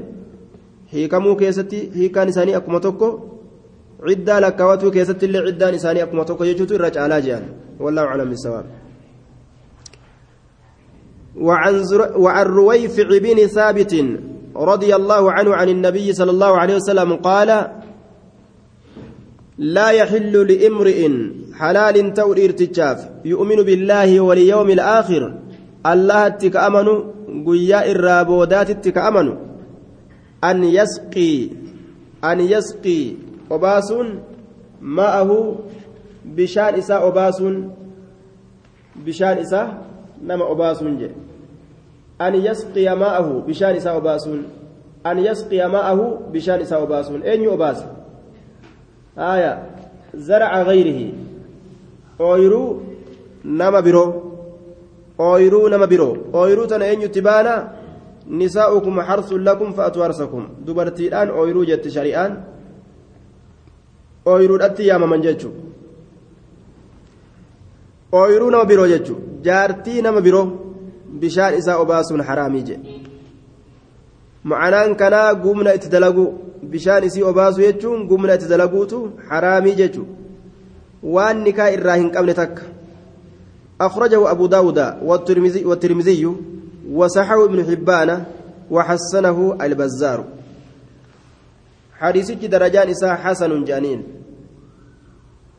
hiikamuu 0.93 1.37
keessatti 1.43 1.81
hiikaan 1.97 2.29
isaanii 2.33 2.59
akkuma 2.61 2.81
tokko 2.87 3.09
ciddaa 4.09 4.41
lakkaawwatuu 4.45 4.91
keessatti 4.97 5.27
illee 5.27 5.47
ciddaan 5.49 5.75
isaanii 5.81 6.05
akkuma 6.07 6.25
tokko 6.25 6.45
jechuutu 6.51 6.79
irra 6.79 6.91
caalaa 6.97 7.21
jedhan 7.27 7.51
wallaahu 7.81 8.13
aclam 8.13 8.31
bisawaab 8.37 8.69
وعن, 11.41 11.75
وعن 12.17 12.47
رويفع 12.47 13.19
بن 13.19 13.47
ثابت 13.47 14.05
رضي 14.57 14.97
الله 14.97 15.33
عنه 15.33 15.55
عن 15.55 15.69
النبي 15.69 16.13
صلى 16.13 16.31
الله 16.31 16.59
عليه 16.59 16.77
وسلم 16.77 17.17
قال 17.17 17.71
لا 19.59 19.91
يحل 19.91 20.35
لامرئ 20.53 21.01
حلال 21.55 22.15
تور 22.15 22.37
ارتجاف 22.39 22.99
يؤمن 23.25 23.57
بالله 23.57 24.21
واليوم 24.21 24.71
الآخر 24.71 25.23
الله 25.87 26.27
اتك 26.27 26.57
أمنوا 26.57 26.99
قياء 27.47 27.91
الرابودات 27.91 28.71
اتك 28.71 28.99
أمنوا 28.99 29.37
أن 30.45 30.65
يسقي 30.65 31.49
أن 32.25 32.41
يسقي 32.41 33.15
أباس 33.51 33.95
معه 34.81 35.57
بشان 36.25 36.75
إساء 36.75 37.09
أباس 37.09 37.43
بشان 39.07 39.39
إساء 39.39 39.91
nama 40.23 40.45
obaasuun 40.45 40.99
jedhe 41.01 41.15
an 42.19 42.35
yasqiya 42.35 42.97
ma'ahu 42.97 43.43
bishaan 43.47 43.77
isaa 43.77 43.97
obaasuun 43.97 44.45
an 45.05 45.19
yasqiya 45.19 45.69
ma'ahu 45.69 46.31
bishaan 46.33 46.61
isaa 46.61 46.81
obaasuun 46.85 47.23
eenyu 47.25 47.53
obaasa 47.57 47.87
aya 49.17 49.53
zaraca 50.15 50.65
gayrihi 50.65 51.15
ooyruu 52.19 52.83
nama 53.45 53.83
biroo 53.83 54.30
ooyruu 55.29 55.69
nama 55.73 55.87
biroo 55.93 56.15
ooyruu 56.41 56.67
tana 56.71 56.85
eenyutti 56.93 57.21
baana 57.29 57.55
nisaa'ukum 58.41 58.97
harsun 59.09 59.45
lakum 59.49 59.75
fa'atu 59.77 60.03
harsakum 60.05 60.45
dubartiidhaan 60.67 61.29
ooyruu 61.41 61.65
jette 61.71 61.89
shari'aan 61.97 62.33
ooyruudhatti 64.33 64.89
yaamaman 64.91 65.23
jechuu 65.27 65.53
ooyruu 68.21 68.51
nama 68.55 68.65
biroo 68.71 68.89
jechuu 68.93 69.19
jaartii 69.47 70.03
nama 70.07 70.21
biroo 70.27 70.47
bishaan 71.21 71.59
isaa 71.61 71.79
obaasuun 71.85 72.23
haraamii 72.29 72.65
jedhe 72.71 73.01
ma'anaan 74.51 74.97
kanaa 75.03 75.35
gumna 75.45 75.75
itti 75.79 75.93
dalagu 75.95 76.25
bishaan 76.73 77.05
isii 77.09 77.29
obaasu 77.31 77.61
jechuun 77.67 78.07
gumna 78.11 78.35
itti 78.39 78.53
dalaguutu 78.53 78.99
haraamii 79.31 79.79
jechu 79.81 80.07
waan 81.15 81.43
nikaa 81.47 81.71
irraa 81.77 81.97
hin 82.03 82.11
qabne 82.17 82.35
takka 82.41 82.63
أخرجه 83.81 84.31
أبو 84.31 84.47
داود 84.47 84.79
والترمذي, 85.03 85.65
والترمذي 85.65 86.37
وصححه 86.93 87.45
ابن 87.45 87.65
حبان 87.65 88.25
وحسنه 88.71 89.59
البزار. 89.61 90.25
حديث 91.99 92.31
درجان 92.31 92.89
إساء 92.89 93.17
حسن 93.17 93.65
جانين. 93.65 94.05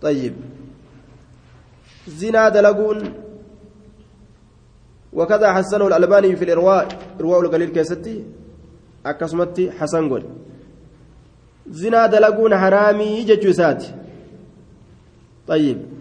طيب. 0.01 0.33
زنا 2.07 2.49
دلقون. 2.49 3.13
وكذا 5.13 5.53
حسنه 5.53 5.87
الألباني 5.87 6.35
في 6.35 6.43
الإرواء 6.45 6.87
إرواء 7.19 7.41
القليل 7.41 7.69
كيستي. 7.69 8.23
أكسمتي 9.05 9.71
حسن 9.71 10.09
قول. 10.09 10.23
زنا 11.69 12.05
دلقون 12.05 12.57
حرامي 12.57 13.23
ججوسات 13.23 13.85
طيب. 15.47 16.00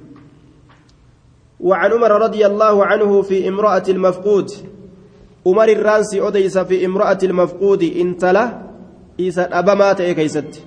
وعن 1.61 1.93
عمر 1.93 2.13
رضي 2.23 2.47
الله 2.47 2.87
عنه 2.87 3.23
في 3.23 3.49
امرأة 3.49 3.83
المفقود 3.89 4.49
عمر 5.47 5.69
الرانسي 5.69 6.29
أديس 6.29 6.59
في 6.59 6.87
امرأة 6.87 7.19
المفقود 7.23 7.83
انتلا 7.83 8.45
إيسا 9.21 9.45
أبمات 9.59 10.01
إيه 10.01 10.13
كيست 10.13 10.63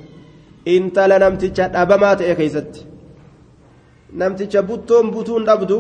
انتلا 0.68 1.18
نمتش 1.18 1.60
أبمات 1.60 2.22
إيه 2.22 2.34
كيست 2.34 2.86
نمتش 4.14 4.58
بطون 4.58 5.12
بطون 5.12 5.50
أبدو 5.50 5.80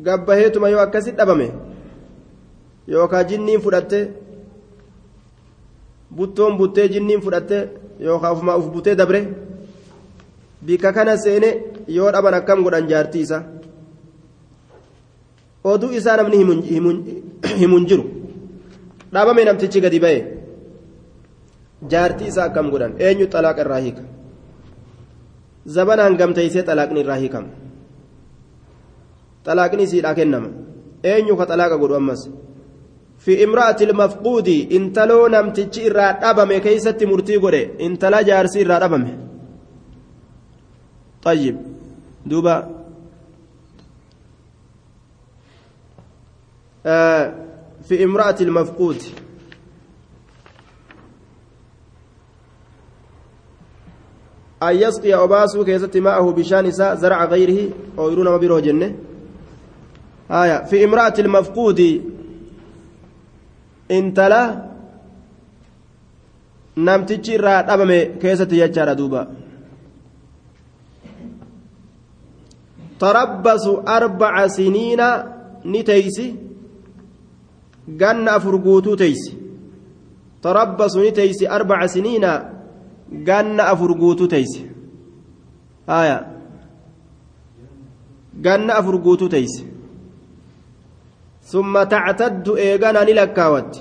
gabbaheetuma 0.00 0.68
yoo 0.72 0.80
akkasit 0.80 1.16
dhabame 1.16 1.46
yookaan 2.88 3.26
jinniin 3.30 3.60
fudhatte 3.60 3.98
buttoon 6.16 6.56
buttee 6.58 6.88
jinniin 6.88 7.20
fudhatte 7.20 7.58
yookaan 8.00 8.32
ofumaa 8.32 8.56
uf 8.60 8.70
butee 8.74 8.94
dabre 9.00 9.20
bika 10.66 10.92
kana 10.92 11.16
seene 11.24 11.50
yoo 11.88 12.12
dhaban 12.12 12.34
akkam 12.34 12.64
godhan 12.64 12.88
jaartii 12.88 13.22
isaa 13.26 13.42
oduu 15.64 15.92
isaa 15.98 16.16
namni 16.16 16.36
himun 17.60 17.86
jiru 17.88 18.04
dhabame 19.12 19.44
namtichi 19.48 19.80
gadi 19.80 20.00
ba'e 20.04 20.20
jaartii 21.94 22.30
isaa 22.34 22.46
akkam 22.50 22.70
godhan 22.70 22.96
eenyu 23.06 23.26
xalaaqa 23.34 23.66
irraa 23.66 23.82
hiika 23.86 24.02
zabana 25.74 26.08
hangamteeysee 26.08 26.64
xalaaqni 26.68 27.00
irraa 27.04 27.20
hiikama. 27.24 27.50
طلاقني 29.44 29.86
سيدا 29.86 30.12
كنما 30.12 30.50
أين 31.04 31.34
طلاق 31.34 31.72
قدو 31.82 31.96
أمس 31.96 32.30
في 33.18 33.44
امرأة 33.44 33.76
المفقود 33.80 34.48
إن 34.72 34.92
تلو 34.92 35.26
نمتج 35.26 35.74
إرى 35.86 36.06
أبم 36.30 36.50
كيست 36.64 37.04
مرتي 37.04 37.36
قري 37.36 37.62
إن 37.86 37.98
تلا 37.98 38.22
جارسي 38.22 38.62
إرى 38.62 38.74
أبم 38.86 39.04
طيب 41.22 41.56
دوبا 42.26 42.56
آه 42.56 42.82
في 46.82 48.04
امرأة 48.04 48.36
المفقود. 48.40 49.02
أن 54.62 54.76
يسقي 54.76 55.14
أباسو 55.14 55.64
كيست 55.64 55.96
معه 55.96 56.32
بشان 56.32 56.70
زرع 56.70 57.24
غيره 57.24 57.70
أو 57.98 58.10
يرون 58.10 58.28
ما 58.28 58.36
بيروه 58.36 58.60
جنة. 58.60 58.94
آية 60.30 60.64
في 60.64 60.84
امرأة 60.84 61.14
المفقود 61.18 62.02
انتلا 63.90 64.72
namtichi 66.76 67.34
irraa 67.36 67.62
dhabame 67.68 67.98
keessatti 68.20 68.56
jechaadha 68.56 68.94
duuba 68.94 69.26
tarabbasu 72.98 73.82
arbaca 73.84 74.48
siniina 74.48 75.08
ni 75.64 75.84
ganna 77.88 78.32
afur 78.34 78.58
guutuu 78.58 78.96
teeysi. 78.96 79.36
Tarabbasu 80.42 81.00
ni 81.00 81.12
teeysi 81.12 81.46
arbaca 81.46 81.88
siniina 81.88 82.30
ganna 83.24 83.66
afur 83.66 83.94
guutuu 83.94 84.26
teeysi. 84.28 84.66
Haya 85.86 86.26
ganna 88.40 88.74
afur 88.74 88.98
guutuu 88.98 89.28
teeysi. 89.28 89.66
Summa 91.40 91.86
tactaddu 91.86 92.56
eegana 92.56 93.04
ni 93.04 93.14
lakkaawatti. 93.14 93.80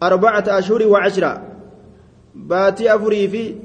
Arbacata 0.00 0.54
ashhuri 0.56 0.84
wacashra 0.86 1.42
baatii 2.34 2.88
afurii 2.88 3.28
fi 3.28 3.56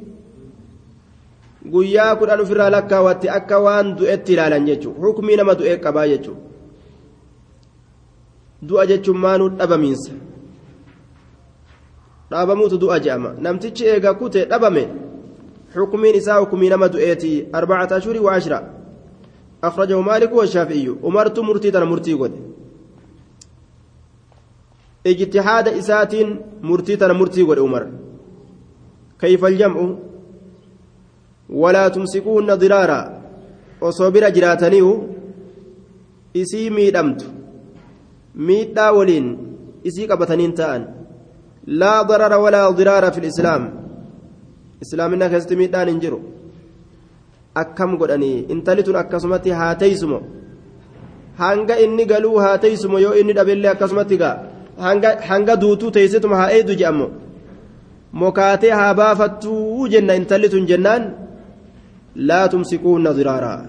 guyyaa 1.71 2.15
kudhan 2.15 2.41
ufirraa 2.41 2.69
lakkaawatti 2.69 3.29
akka 3.29 3.59
waan 3.59 3.95
du'etti 3.97 4.33
ilaalan 4.33 4.65
jechuu 4.65 4.93
hukmii 4.93 5.35
nama 5.35 5.55
du'ee 5.55 5.77
qabaa 5.77 6.07
jechuu 6.07 6.35
du'a 8.61 8.85
jechuun 8.85 9.17
maanuu 9.17 9.49
dhabamiinsa. 9.49 10.11
Dhaabamuutu 12.31 12.77
du'a 12.77 12.99
je'ama. 12.99 13.33
Namtichi 13.39 13.85
eegaa 13.85 14.13
kute 14.13 14.45
dhabame 14.45 14.87
xukumiin 15.73 16.15
isaa 16.15 16.39
hukumii 16.39 16.69
nama 16.69 16.87
du'eeti 16.89 17.47
arbacata 17.53 17.95
ashuri 17.95 18.19
wa 18.19 18.33
ashra 18.33 18.59
akhrajahu 19.61 20.03
maaliku 20.03 20.37
washaafi'iyyu 20.37 20.97
umartu 21.03 21.43
murtii 21.43 21.71
tana 21.71 21.85
murtii 21.85 22.15
godhe. 22.15 22.39
Ijtihaada 25.03 25.71
isaatiin 25.71 26.39
murtii 26.61 26.97
tana 26.97 27.13
murtii 27.13 27.45
godhe 27.45 27.61
umar. 27.61 27.87
Kayfa 29.17 29.47
aljam'u 29.47 29.85
walaa 31.49 31.89
tumsikuunna 31.89 32.57
diraara. 32.57 33.21
Osoo 33.81 34.11
bira 34.11 34.31
jiraataniihu 34.31 35.15
isii 36.33 36.69
miidhamtu. 36.69 37.34
Miidhaa 38.35 38.91
waliin 38.97 39.27
isii 39.89 40.07
qabataniin 40.11 40.53
ta'an 40.59 40.87
laa 41.81 42.03
darara 42.09 42.37
walaa 42.45 42.69
diraara 42.77 43.11
fi 43.11 43.21
lislaam 43.27 43.63
islaamina 44.83 45.29
keessatti 45.29 45.55
miidhaan 45.61 45.87
hin 45.91 45.99
jiru 46.05 46.19
akkam 47.63 47.97
godhanii 47.99 48.45
intali 48.53 48.83
tun 48.83 48.97
akkasumatti 49.03 49.49
haa 49.59 49.75
teeysumo 49.83 50.19
hanga 51.43 51.79
inni 51.85 52.05
galuu 52.11 52.37
haa 52.45 52.57
teeysumo 52.63 52.99
yoo 53.05 53.13
inni 53.21 53.33
dhabeellee 53.37 53.71
akkasumatti 53.75 54.17
gaa 54.23 54.35
hanga 55.29 55.55
duutuu 55.61 55.91
teessetuma 55.97 56.41
haa 56.41 56.49
eedu 56.57 56.75
je'ammo 56.81 57.07
mokaatee 58.23 58.73
haa 58.79 58.93
baafattuu 59.01 59.87
jenna 59.93 60.19
intalli 60.19 60.49
tun 60.49 60.67
jennaan 60.71 61.03
laa 62.29 62.47
tumsikuunna 62.51 63.13
diraaraa 63.17 63.59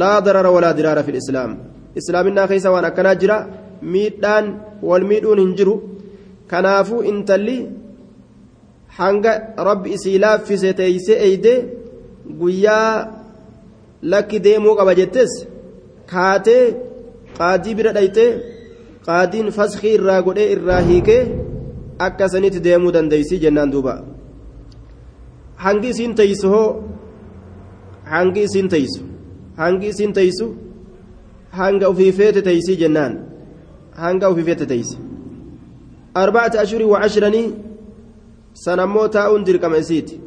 laa 0.00 0.20
darara 0.26 0.50
walaa 0.56 0.76
diraara 0.78 1.02
fi 1.06 1.16
islaam 1.22 1.56
islaaminaa 2.00 2.48
keessa 2.50 2.70
waan 2.74 2.88
akkanaa 2.90 3.14
jira 3.22 3.38
miidhaan 3.82 4.46
wal 4.82 5.04
miidhuun 5.10 5.40
hin 5.44 5.52
jiru. 5.58 5.74
Kanaafuu 6.50 7.02
intalli 7.10 7.58
hanga 8.98 9.32
rabbi 9.68 9.90
isii 9.96 10.18
laaffise 10.24 10.72
teeyse 10.78 11.14
eeyde 11.26 11.54
guyyaa 12.40 12.92
lakki 14.12 14.38
deemuu 14.46 14.74
qaba 14.78 14.94
jettes 15.00 15.32
kaatee 16.12 16.62
qaadii 17.38 17.74
bira 17.78 17.92
dhaytee 17.98 18.30
qaadiin 19.06 19.50
faskii 19.56 19.94
irraa 19.98 20.20
godhee 20.26 20.48
irraa 20.54 20.80
hiikee 20.88 21.22
akka 22.06 22.28
sanitti 22.32 22.64
deemuu 22.66 22.92
dandeeysi 22.96 23.40
jennaan 23.44 23.72
duuba. 23.72 23.94
Hangi 25.64 25.88
isiin 25.92 26.14
teeysu 26.14 26.48
hoo? 26.54 26.68
Hangi 28.12 28.42
isiin 28.48 28.68
teeysu? 28.74 29.02
Hangi 29.56 29.88
isiin 29.92 30.12
teeysu? 30.18 30.46
Hanga 31.58 31.88
ofii 31.88 32.12
feete 32.18 32.42
teeysii 32.48 32.76
jennaan 32.82 33.14
hanga 34.02 34.28
ofii 34.32 34.46
feete 34.48 34.66
teeysi 34.72 34.96
arbacata 36.22 36.60
ashurii 36.64 36.90
wa 36.94 37.00
cashranii 37.02 37.46
san 38.64 38.78
ammoo 38.84 39.08
taa'uun 39.16 39.44
dirqama 39.48 39.78
isiiti 39.84 40.20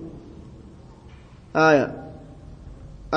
aya 1.67 1.85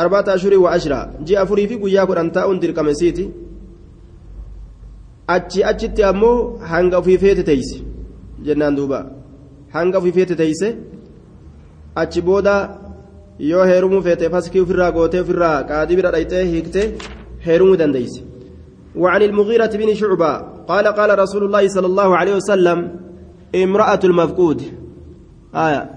arbacata 0.03 0.33
ashurii 0.37 0.63
wa 0.67 0.71
ashraa 0.77 1.05
ji'a 1.27 1.41
afurii 1.45 1.67
fi 1.71 1.77
guyyaa 1.83 2.07
kudhan 2.11 2.31
taa'uun 2.37 2.61
dirqama 2.63 2.91
isiiti 2.97 3.25
achi 5.35 5.61
achitti 5.71 6.03
ammoo 6.11 6.37
hanga 6.73 6.97
ofii 7.03 7.19
feete 7.25 7.43
teeysi 7.51 7.79
jennaan 8.47 8.77
duuba 8.79 8.99
hanga 9.77 9.99
ofii 10.01 10.15
feete 10.19 10.35
teeyse 10.43 10.69
achi 12.03 12.21
booda 12.29 12.55
yoo 13.51 13.65
heerumuu 13.71 14.03
feete 14.07 14.31
faskii 14.35 14.61
ofirraa 14.67 14.91
gootee 14.97 15.21
ofirraa 15.25 15.57
qaadii 15.71 15.97
bira 16.01 16.11
dhayxee 16.15 16.45
hiiktee 16.53 16.87
heerumuu 17.47 17.77
dandeeyse 17.83 18.21
وعن 18.97 19.23
المغيرة 19.23 19.67
بن 19.67 19.95
شعبة 19.95 20.33
قال 20.71 20.87
قال 20.87 21.19
رسول 21.19 21.45
الله 21.45 21.69
صلى 21.69 21.87
الله 21.87 22.17
عليه 22.17 22.35
وسلم 22.37 23.01
امرأة 23.55 24.01
المفقود. 24.05 24.63
آية. 25.55 25.91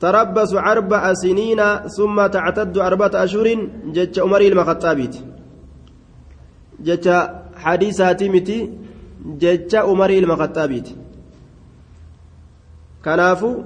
تربص 0.00 0.54
أربع 0.54 1.14
سنين 1.14 1.60
ثم 1.96 2.26
تعتد 2.26 2.78
أربعة 2.78 3.10
أشهر 3.14 3.68
جج 3.94 4.20
عمر 4.20 4.40
المخطابيت. 4.40 5.16
جج 6.82 7.06
حديثاتي 7.56 8.28
متي 8.28 8.58
جج 9.26 9.74
عمر 9.76 10.10
المخطابيت. 10.10 10.88
كنافو 13.04 13.62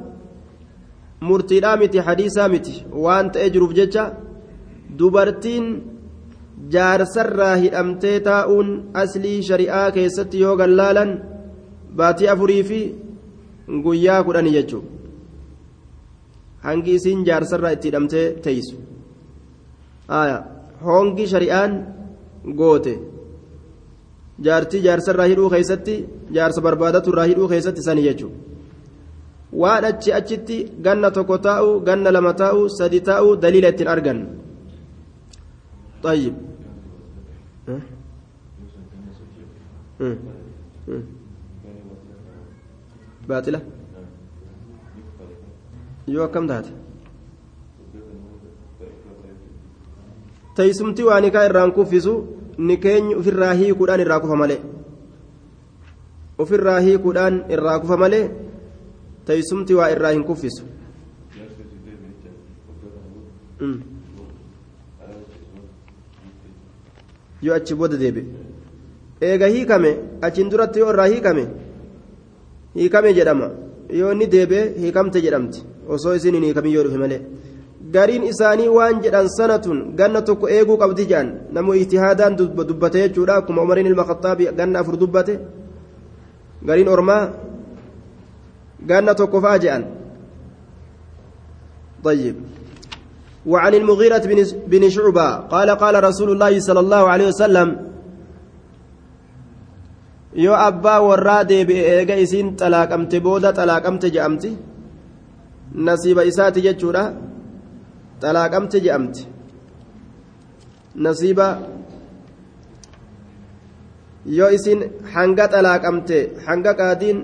murtiidhaa 1.21 1.77
miti 1.77 1.99
hadiisaa 2.09 2.49
miti 2.49 2.75
waan 3.05 3.31
ta'ee 3.35 3.51
jiruuf 3.55 3.73
jecha 3.79 4.05
dubartiin 4.99 5.67
jaarsarraa 6.75 7.57
hidhamtee 7.63 8.19
taa'uun 8.29 8.69
aslii 9.03 9.39
shari'aa 9.49 9.91
keessatti 9.97 10.41
yoo 10.45 10.57
gallaalan 10.61 11.11
baatii 11.97 12.29
afurii 12.35 12.63
fi 12.71 12.81
guyyaa 13.85 14.21
kudhanii 14.29 14.55
jechuudha 14.59 14.91
hangi 16.67 16.95
isiin 16.99 17.25
jaarsarraa 17.29 17.75
itti 17.77 17.89
hidhamtee 17.89 18.27
teessu 18.47 18.77
hongi 20.87 21.27
shari'aan 21.33 21.73
goote 22.61 22.95
jaartii 24.49 24.83
jaarsarraa 24.89 25.31
hidhuu 25.33 25.51
keessatti 25.55 25.95
jaarsa 26.39 26.61
barbaadatu 26.67 27.11
irraa 27.13 27.25
hidhuu 27.31 27.49
keessatti 27.49 27.83
sanii 27.89 28.05
jechuudha. 28.09 28.56
waan 29.62 29.84
achi 29.90 30.10
achitti 30.20 30.58
ganna 30.86 31.12
tokko 31.18 31.36
taa'u 31.48 31.70
ganna 31.88 32.10
lama 32.16 32.32
taa'u 32.44 32.62
sadi 32.78 33.00
taa'u 33.10 33.30
daliila 33.44 33.70
ittiin 33.74 33.92
argan 33.96 34.20
طيب 36.04 36.34
باطلة 43.30 43.62
yoo 46.08 46.24
akkam 46.28 46.46
taate 46.50 46.72
teeysumti 50.56 51.04
waa 51.08 51.20
nikaa 51.26 51.46
irraan 51.50 51.72
kuffisu 51.78 52.14
nikeenyi 52.70 53.14
ofirraa 53.20 53.54
hiikuudhaan 53.60 54.02
irraa 54.06 54.20
kufa 54.24 54.36
malee 54.42 54.60
ofirraa 56.44 56.80
hiikuudhaan 56.88 57.36
irraa 57.56 57.80
kufa 57.84 57.98
malee 58.04 58.24
teeysumti 59.27 59.75
waa 59.79 59.91
irraa 59.95 60.13
hin 60.17 60.25
kuffisu. 60.25 60.65
Yoo 67.43 67.55
achi 67.55 67.75
booda 67.75 67.97
deebe 68.03 68.23
eega 69.29 69.47
hiikame 69.55 69.91
achiin 70.27 70.51
duratti 70.51 70.79
yoo 70.83 70.91
irraa 70.93 71.09
hiikame 71.13 71.45
hiikame 72.77 73.11
jedhama. 73.19 73.49
Yoo 73.99 74.13
inni 74.13 74.27
deebe 74.35 74.59
hiikamte 74.81 75.21
jedhamti. 75.25 75.61
Osoo 75.89 76.15
isin 76.19 76.35
hin 76.35 76.45
hiikamin 76.49 76.73
yoo 76.77 76.85
dhufe 76.85 76.99
malee. 77.05 77.21
Gariin 77.95 78.25
isaanii 78.33 78.69
waan 78.77 79.03
jedhan 79.05 79.29
sanatun 79.37 79.79
ganna 79.99 80.23
tokko 80.23 80.49
eeguu 80.57 80.77
qabdi 80.83 81.07
jedhan 81.11 81.29
namu 81.53 81.75
ijtihaadaan 81.75 82.37
dubbate 82.39 82.99
jechuudha. 83.05 83.37
Akkuma 83.41 83.63
umariin 83.63 83.87
ilma 83.87 84.05
khaxaabi 84.11 84.49
ganna 84.59 84.81
afur 84.81 84.97
dubbate. 85.03 85.35
Gariin 86.69 86.89
ormaa 86.89 87.23
قالنا 88.91 89.13
توقفا 89.13 89.57
جاءن 89.57 89.85
طيب 92.05 92.37
وعن 93.47 93.75
المغيرة 93.75 94.23
بن 94.67 94.89
شعبة 94.91 95.29
قال 95.37 95.71
قال 95.71 96.05
رسول 96.05 96.31
الله 96.31 96.61
صلى 96.61 96.81
الله 96.81 97.03
عليه 97.09 97.27
وسلم 97.29 97.69
yoo 100.45 100.57
abbaa 100.69 101.01
warraa 101.01 101.45
deebi'e 101.49 101.85
eega 101.97 102.17
isiin 102.25 102.49
xalaaqamte 102.61 103.21
booda 103.27 103.53
xalaaqamte 103.59 104.11
je'amti 104.15 104.51
nasiiba 105.87 106.23
isaati 106.31 106.65
jechuudha 106.67 107.05
xalaaqamte 108.23 108.83
je'amti 108.87 109.23
nasiiba 111.07 111.47
yoo 114.39 114.51
isiin 114.59 114.81
hanga 115.15 115.47
xalaaqamte 115.55 116.19
hanga 116.47 116.73
qaadiin 116.81 117.19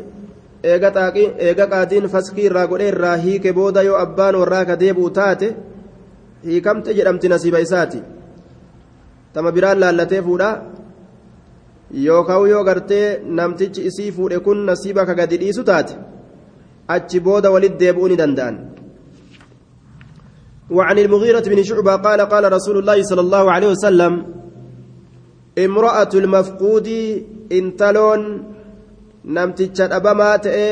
eega 0.62 1.66
qaadiin 1.72 2.08
faskii 2.14 2.46
irraa 2.48 2.66
godhee 2.66 2.88
irraa 2.94 3.16
hiike 3.24 3.52
booda 3.52 3.82
yoo 3.82 3.98
abbaan 4.04 4.36
warraa 4.42 4.64
ka 4.64 4.76
deebi'u 4.82 5.10
taate 5.18 5.48
hiikamte 6.46 6.94
jedhamti 6.98 7.28
nasiiba 7.28 7.60
isaati 7.66 8.02
tama 9.32 9.52
biraan 9.52 9.80
laallatee 9.80 10.22
fuudha 10.28 10.50
yookaan 12.06 12.48
yoo 12.50 12.64
gartee 12.64 13.06
namtichi 13.38 13.86
isii 13.90 14.12
fuudhe 14.18 14.38
kun 14.46 14.66
nasiiba 14.70 15.06
ka 15.06 15.14
gadi 15.14 15.36
dhiisu 15.42 15.64
taate 15.70 15.94
achi 16.94 17.20
booda 17.20 17.50
walitti 17.54 17.78
deebi'uu 17.84 18.08
ni 18.08 18.16
danda'an. 18.22 18.56
وعن 20.72 20.98
المغيرة 20.98 21.40
بن 21.40 21.62
شعبة 21.62 21.96
قال 21.96 22.20
قال 22.20 22.52
رسول 22.52 22.78
الله 22.78 23.02
صلى 23.02 23.20
الله 23.20 23.52
عليه 23.52 23.68
وسلم 23.68 24.12
امرأة 25.58 26.08
المفقود 26.14 26.88
انتلون 27.52 28.51
namticha 29.24 29.86
dhabamaa 29.92 30.36
ta'e 30.44 30.66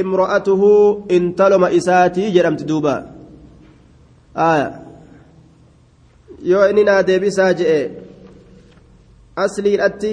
imro'atuhu 0.00 0.70
intaloma 1.18 1.70
isaatii 1.78 2.30
jedhamti 2.36 2.64
duuba 2.70 2.94
yoo 6.50 6.64
inni 6.70 6.84
naa 6.88 7.02
deebisaa 7.08 7.52
je'e 7.60 7.78
asliidhatti 9.44 10.12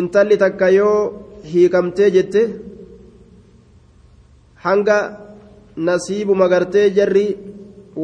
intalli 0.00 0.36
takka 0.44 0.68
yoo 0.78 0.98
hiikamtee 1.52 2.10
jette 2.16 2.42
hanga 4.66 4.98
nasiibuma 5.88 6.48
gartee 6.48 6.86
jarri 6.98 7.26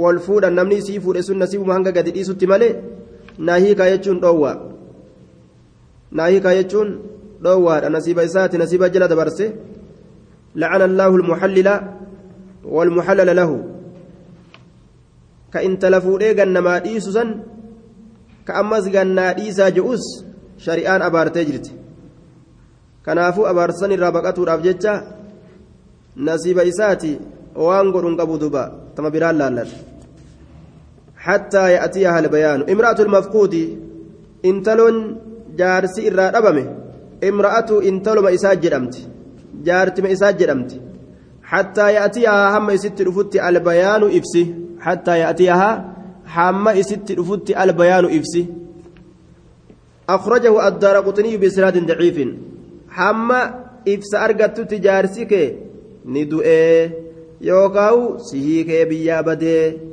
wal 0.02 0.18
fuudhan 0.26 0.54
namni 0.58 0.76
isii 0.82 1.00
fuudhe 1.04 1.22
sun 1.28 1.38
nasiibuma 1.42 1.74
hanga 1.76 1.92
gadi 1.98 2.10
dhiisutti 2.16 2.46
malee 2.52 2.72
naa 3.46 3.58
hiikaa 3.64 3.90
jechuun 3.92 4.20
dhoowwa 4.24 4.52
naa 6.16 6.28
hiikaa 6.32 6.54
jechuun 6.58 6.90
dabarse 9.12 9.46
lacana 10.54 10.84
allaahu 10.84 11.14
almuxallila 11.20 11.74
walmuxallala 12.64 13.34
lahu 13.34 13.56
ka 15.52 15.62
intala 15.62 16.00
fuudhee 16.00 16.34
gannamaa 16.34 16.80
dhiisu 16.80 17.12
san 17.12 17.28
ka 18.44 18.54
ammas 18.60 18.84
gannaa 18.90 19.34
dhiisaa 19.34 19.70
je'us 19.70 20.04
shari'aan 20.64 21.02
abaartee 21.02 21.44
jirti 21.44 21.72
kanaafuu 23.06 23.46
abaarsan 23.52 23.94
irraa 23.96 24.12
baqatuudhaaf 24.16 24.62
jecha 24.62 24.94
nasiiba 26.16 26.66
isaati 26.72 27.18
waan 27.54 27.92
godhun 27.94 28.18
qabu 28.20 28.38
duba 28.38 28.64
tama 28.94 29.10
biraan 29.10 29.38
laallata 29.38 29.90
حتى 31.20 31.72
يأتيها 31.72 32.18
البيان 32.18 32.60
امرأة 32.72 32.98
المفقود 33.00 33.54
انتلون 34.44 34.96
جارسي 35.56 36.10
دبمه 36.10 36.79
امرأة 37.28 37.70
انتلو 37.88 38.22
ما 38.22 38.34
إساج 38.34 38.60
جرمت 38.60 38.94
جارت 39.64 40.00
ما 40.00 40.12
إساج 40.12 40.36
جرمت 40.36 40.80
حتى 41.42 41.92
يأتيها 41.92 42.58
هم 42.58 42.70
يست 42.70 43.02
رفت 43.02 43.36
البيان 43.36 44.02
إفسي 44.18 44.54
حتى 44.80 45.18
يأتيها 45.18 45.70
هم 46.36 46.68
يست 46.68 47.12
رفت 47.12 47.50
البيان 47.50 48.04
إفسي 48.18 48.46
أخرجه 50.08 50.68
الدار 50.68 50.96
قطني 50.96 51.36
بإسناد 51.36 51.86
ضعيف 51.86 52.18
هم 52.98 53.32
إفس 53.88 54.14
أرقت 54.14 54.60
تجارسك 54.60 55.32
ندؤه 56.04 56.90
يوكاو 57.40 58.18
سيهيك 58.18 58.88
بيا 58.88 59.20
بديه 59.20 59.90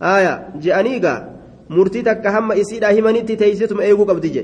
aya 0.00 0.52
je'anii 0.60 1.00
gaa 1.00 1.24
murtii 1.68 2.02
takka 2.02 2.30
hamma 2.30 2.56
isiidhaa 2.62 2.92
himanitti 2.96 3.36
teeysituma 3.36 3.84
eeguu 3.84 4.06
qabdi 4.06 4.30
je 4.30 4.42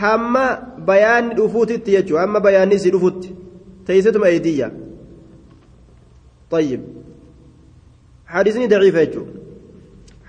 hamma 0.00 0.44
bayaanni 0.88 1.36
dhufuutitti 1.38 1.96
jechuudha 1.96 2.24
hamma 2.24 2.44
bayaanni 2.46 2.74
isii 2.80 2.94
dhufutti 2.96 3.36
teeysituma 3.86 4.32
eediyya 4.36 4.70
طيب 6.54 6.80
حديثني 8.26 8.66
ضعيف 8.66 8.94
يجو 8.94 9.22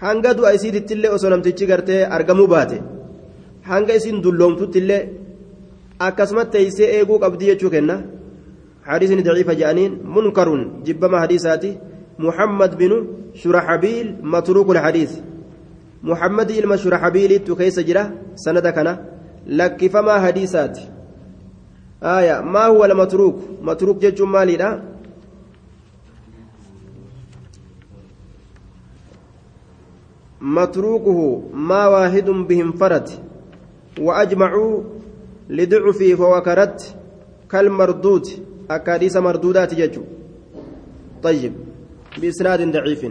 hanga 0.02 0.34
du'a 0.38 0.54
isiitittillee 0.58 1.12
osoo 1.16 1.30
namtichi 1.30 1.66
gartee 1.72 2.02
argamuu 2.16 2.48
baate 2.54 2.78
hanga 3.70 3.94
isiin 4.00 4.18
dulloomtuttillee 4.24 5.02
akkasumatti 6.08 6.52
teeysee 6.58 6.90
eeguu 6.98 7.20
qabdi 7.24 7.50
jechuu 7.50 7.72
kenna 7.76 7.96
حديثني 8.86 9.22
ضعيف 9.22 9.50
جانين 9.52 9.92
منكر 10.16 10.48
جبما 10.86 11.18
حديثاتي 11.22 11.72
محمد 12.20 12.72
بن 12.78 12.92
شرحبيل 13.34 14.08
متروك 14.24 14.70
الحديث 14.76 15.12
محمد 16.04 16.50
إلما 16.52 16.76
شرحبيل 16.76 17.32
تكيس 17.48 17.80
جرا 17.80 18.04
سند 18.36 18.68
كنا 18.68 18.94
لك 19.46 19.88
فما 19.88 20.20
حديثات 20.20 20.80
آية 22.04 22.42
ما 22.42 22.66
هو 22.66 22.86
المتروك 22.86 23.36
متروك 23.62 23.98
جج 23.98 24.22
مالي 24.22 24.58
لا 24.58 24.82
متروكه 30.42 31.42
ما 31.54 31.88
واحد 31.88 32.30
بهم 32.30 32.72
فرد 32.72 33.10
وأجمعوا 34.00 34.84
لضعفه 35.50 36.16
فوكرت 36.16 36.96
كالمردود 37.52 38.28
أكاديس 38.70 39.18
مردودات 39.18 39.74
ججو 39.74 40.04
طيب 41.24 41.54
بإسناد 42.22 42.72
ضعيف 42.72 43.06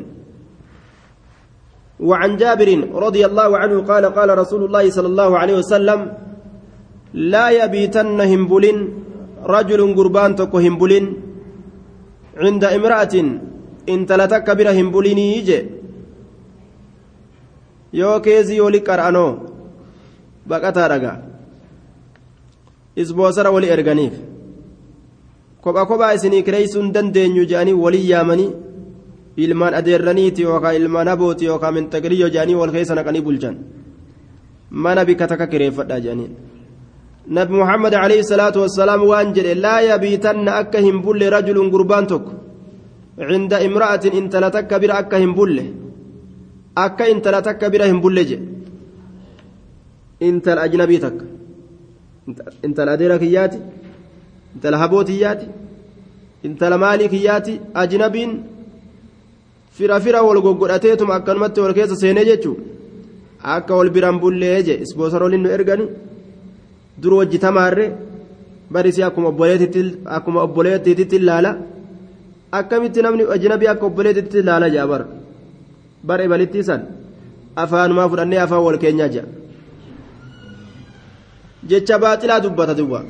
وعن 2.01 2.36
جابر 2.36 2.68
رضي 3.07 3.22
الله 3.26 3.51
عنه 3.59 3.76
قال 3.90 4.05
قال 4.18 4.38
رسول 4.38 4.64
الله 4.64 4.84
صلى 4.90 5.09
الله 5.12 5.30
عليه 5.38 5.57
وسلم 5.62 6.01
لا 7.14 7.47
يبيتن 7.51 8.20
همبل 8.20 8.64
رجل 9.47 9.80
قربان 9.99 10.30
تكو 10.36 10.59
همبل 10.59 10.92
عند 12.45 12.64
امرأة 12.64 13.14
إن 13.92 13.99
تلتك 14.07 14.47
بر 14.59 14.68
همبليني 14.80 15.26
يجي 15.38 15.61
keezii 18.24 18.61
oli 18.61 18.80
qar'anoo 18.82 19.38
baqataa 20.51 20.88
dhagaa 20.92 21.18
isboosara 23.03 23.51
wali 23.55 23.68
erganiif 23.74 24.14
kopha 25.62 25.86
kophaa 25.86 26.14
isinii 26.16 26.42
kireeysuun 26.42 26.92
dandeenyu 26.92 27.45
je'anii 27.51 27.72
walii 27.84 28.11
yaamanii 28.11 28.51
ilmaan 29.37 29.74
adeerraniiti 29.74 30.43
yookaan 30.43 30.76
ilmaan 30.76 31.09
abooti 31.09 31.45
yookaan 31.51 31.74
mintaqiriyyoo 31.74 32.30
jedhanii 32.35 32.55
wal 32.61 32.72
keessa 32.76 32.95
naqanii 32.95 33.22
bulchan 33.26 33.57
mana 34.70 35.05
bikka 35.09 35.26
takka 35.30 35.47
kireeffadhaa 35.53 36.01
jedhanii 36.05 36.30
nabi 37.37 37.53
muhammad 37.61 37.95
alayhi 37.95 38.24
salaatu 38.32 38.61
wassalaam 38.64 39.03
waan 39.11 39.35
jedhe 39.37 39.55
laa 39.64 39.80
yabiitanna 39.91 40.57
akka 40.62 40.78
hin 40.87 41.03
bulle 41.05 41.30
rajulun 41.37 41.70
gurbaan 41.74 42.07
tokko 42.12 42.32
cinda 43.28 43.62
imra'atin 43.68 44.14
intala 44.20 44.51
takka 44.57 44.78
bira 44.82 44.95
akka 45.03 45.16
hin 45.24 45.35
bulle 45.39 45.64
akka 46.87 47.05
intala 47.12 47.43
takka 47.49 47.70
bira 47.74 47.87
hin 47.91 48.01
bulle 48.05 48.22
jedhe 48.30 48.47
intala 50.28 50.61
ajnabii 50.66 51.01
takka 51.07 51.24
intala 52.66 52.91
adeera 52.97 53.18
kiyyaati 53.18 53.59
intala 54.55 54.76
haboo 54.82 55.05
tiyyaati 55.11 55.47
intala 56.49 56.78
maalii 56.85 57.09
kiyyaati 57.14 57.61
ajnabiin 57.82 58.32
fira 59.77 60.01
fira 60.01 60.22
wal 60.22 60.41
goggodhateetuma 60.47 61.14
akkanumatti 61.18 61.61
wal 61.64 61.75
keessa 61.77 61.97
seenee 62.03 62.25
jechuun 62.31 62.59
akka 63.55 63.75
wal 63.79 63.91
biraan 63.95 64.18
bullee 64.22 64.62
je 64.66 64.75
isboosarooliin 64.85 65.43
nu 65.43 65.51
ergani. 65.57 65.87
Dur 67.01 67.12
wajji 67.18 67.39
tamaarre 67.45 67.85
barisi 68.72 69.03
akkuma 69.03 69.29
obboleettiitti 70.47 71.16
ilaala 71.16 71.51
akkamitti 72.59 73.03
namni 73.03 73.25
ajnabii 73.35 73.68
akka 73.72 73.87
obboleettiitti 73.87 74.39
ilaala 74.43 74.70
jaa 74.75 74.87
bar 74.87 75.03
bar 76.09 76.20
ebalitti 76.27 76.62
san 76.68 76.81
afaanumaa 77.62 78.09
fudhannee 78.11 78.41
afaan 78.45 78.62
wal 78.66 78.79
keenyaa 78.79 79.09
jaa. 79.14 79.27
Jecha 81.68 81.99
baaxilaa 82.03 82.41
dubbata 82.45 82.75
duwwa 82.79 83.01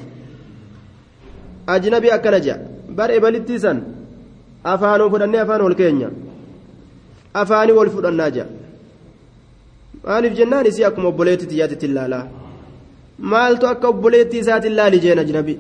ajnabii 1.75 2.11
akkana 2.17 2.41
jaa 2.47 2.59
bar 2.97 3.11
ebalitti 3.19 3.59
san 3.65 3.79
afaanuu 4.73 5.11
fudhannee 5.13 5.41
afaan 5.45 5.63
wal 5.67 5.75
keenya. 5.83 6.09
Afaanii 7.43 7.77
wal 7.79 7.91
fudhannaa 7.97 8.31
jira 8.37 8.47
maaliif 10.07 10.35
jennaan 10.41 10.67
isii 10.71 10.87
akkuma 10.89 11.09
obboleetti 11.13 11.47
xiyyaatitti 11.51 11.87
ilaalaa 11.91 12.25
maaltu 13.33 13.67
akka 13.73 13.89
obboleetti 13.93 14.39
isaati 14.43 14.69
ilaali 14.73 15.01
jeen 15.05 15.19
ajnabi 15.25 15.55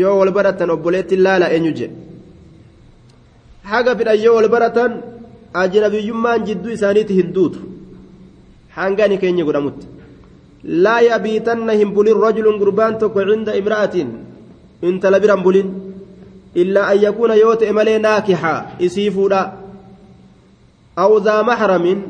yoo 0.00 0.14
wal 0.20 0.32
baratan 0.38 0.70
obboleetti 0.76 1.14
ilaala 1.20 1.52
eenyu 1.56 1.72
jee 1.78 1.90
haga 3.70 3.96
fidhan 3.98 4.22
yoo 4.24 4.34
wal 4.38 4.48
baratan 4.54 4.92
ajnabiyyummaan 5.62 6.46
jidduu 6.48 6.72
isaaniitti 6.78 7.14
hin 7.20 7.32
duutu 7.36 7.60
hanga 8.78 9.08
ni 9.08 9.18
keenya 9.22 9.44
godhamutti 9.48 9.86
laa 10.84 11.00
yabiitanna 11.10 11.72
hin 11.80 11.94
bulin 11.96 12.20
rajulun 12.26 12.58
gurbaan 12.62 12.98
tokko 13.02 13.24
cinda 13.30 13.56
imra'atiin 13.60 14.10
intala 14.90 15.20
biran 15.24 15.42
bulin 15.46 15.68
illaa 16.62 16.86
an 16.92 17.38
yoo 17.42 17.56
ta'e 17.56 17.72
malee 17.78 17.98
naakihaa 18.06 18.58
isii 18.86 19.10
fuudhaa 19.16 19.46
أو 21.00 21.18
ذا 21.18 21.42
محرم 21.42 22.02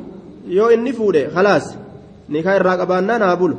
يو 0.46 0.66
إني 0.66 0.92
فودي 0.92 1.28
خلاص. 1.28 1.74
نكاح 2.28 2.54
الراقبان 2.54 3.06
نابل 3.06 3.54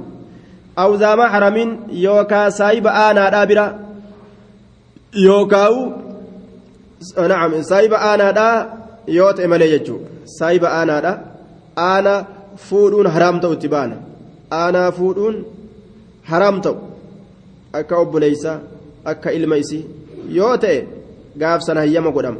أو 0.79 0.95
ذا 0.95 1.15
محرم 1.15 1.79
يوكا 1.91 2.49
سايب 2.49 2.87
آنا 2.87 3.29
دابرا. 3.29 3.79
يوكاو 5.15 5.91
نعم 7.17 7.61
سايب 7.61 7.93
آنا 7.93 8.31
دا 8.31 8.69
يوت 9.07 9.39
إمالي 9.39 9.73
يجو 9.73 9.97
سايب 10.25 10.65
آنا 10.65 10.99
دا 10.99 11.21
آنا 11.77 12.25
فودون 12.57 13.09
حرام 13.09 13.39
تو 13.39 13.53
تبانا. 13.53 13.97
آنا 14.53 14.91
فودون 14.91 15.43
حرام 16.23 16.61
تو. 16.61 16.75
أكا 17.75 18.01
أبوليسا 18.01 18.61
أكا 19.07 19.31
إلميسي. 19.31 19.85
يوتي 20.29 20.87
قاف 21.41 21.63
سنة 21.63 21.81
هيما 21.81 22.09
قدام 22.09 22.37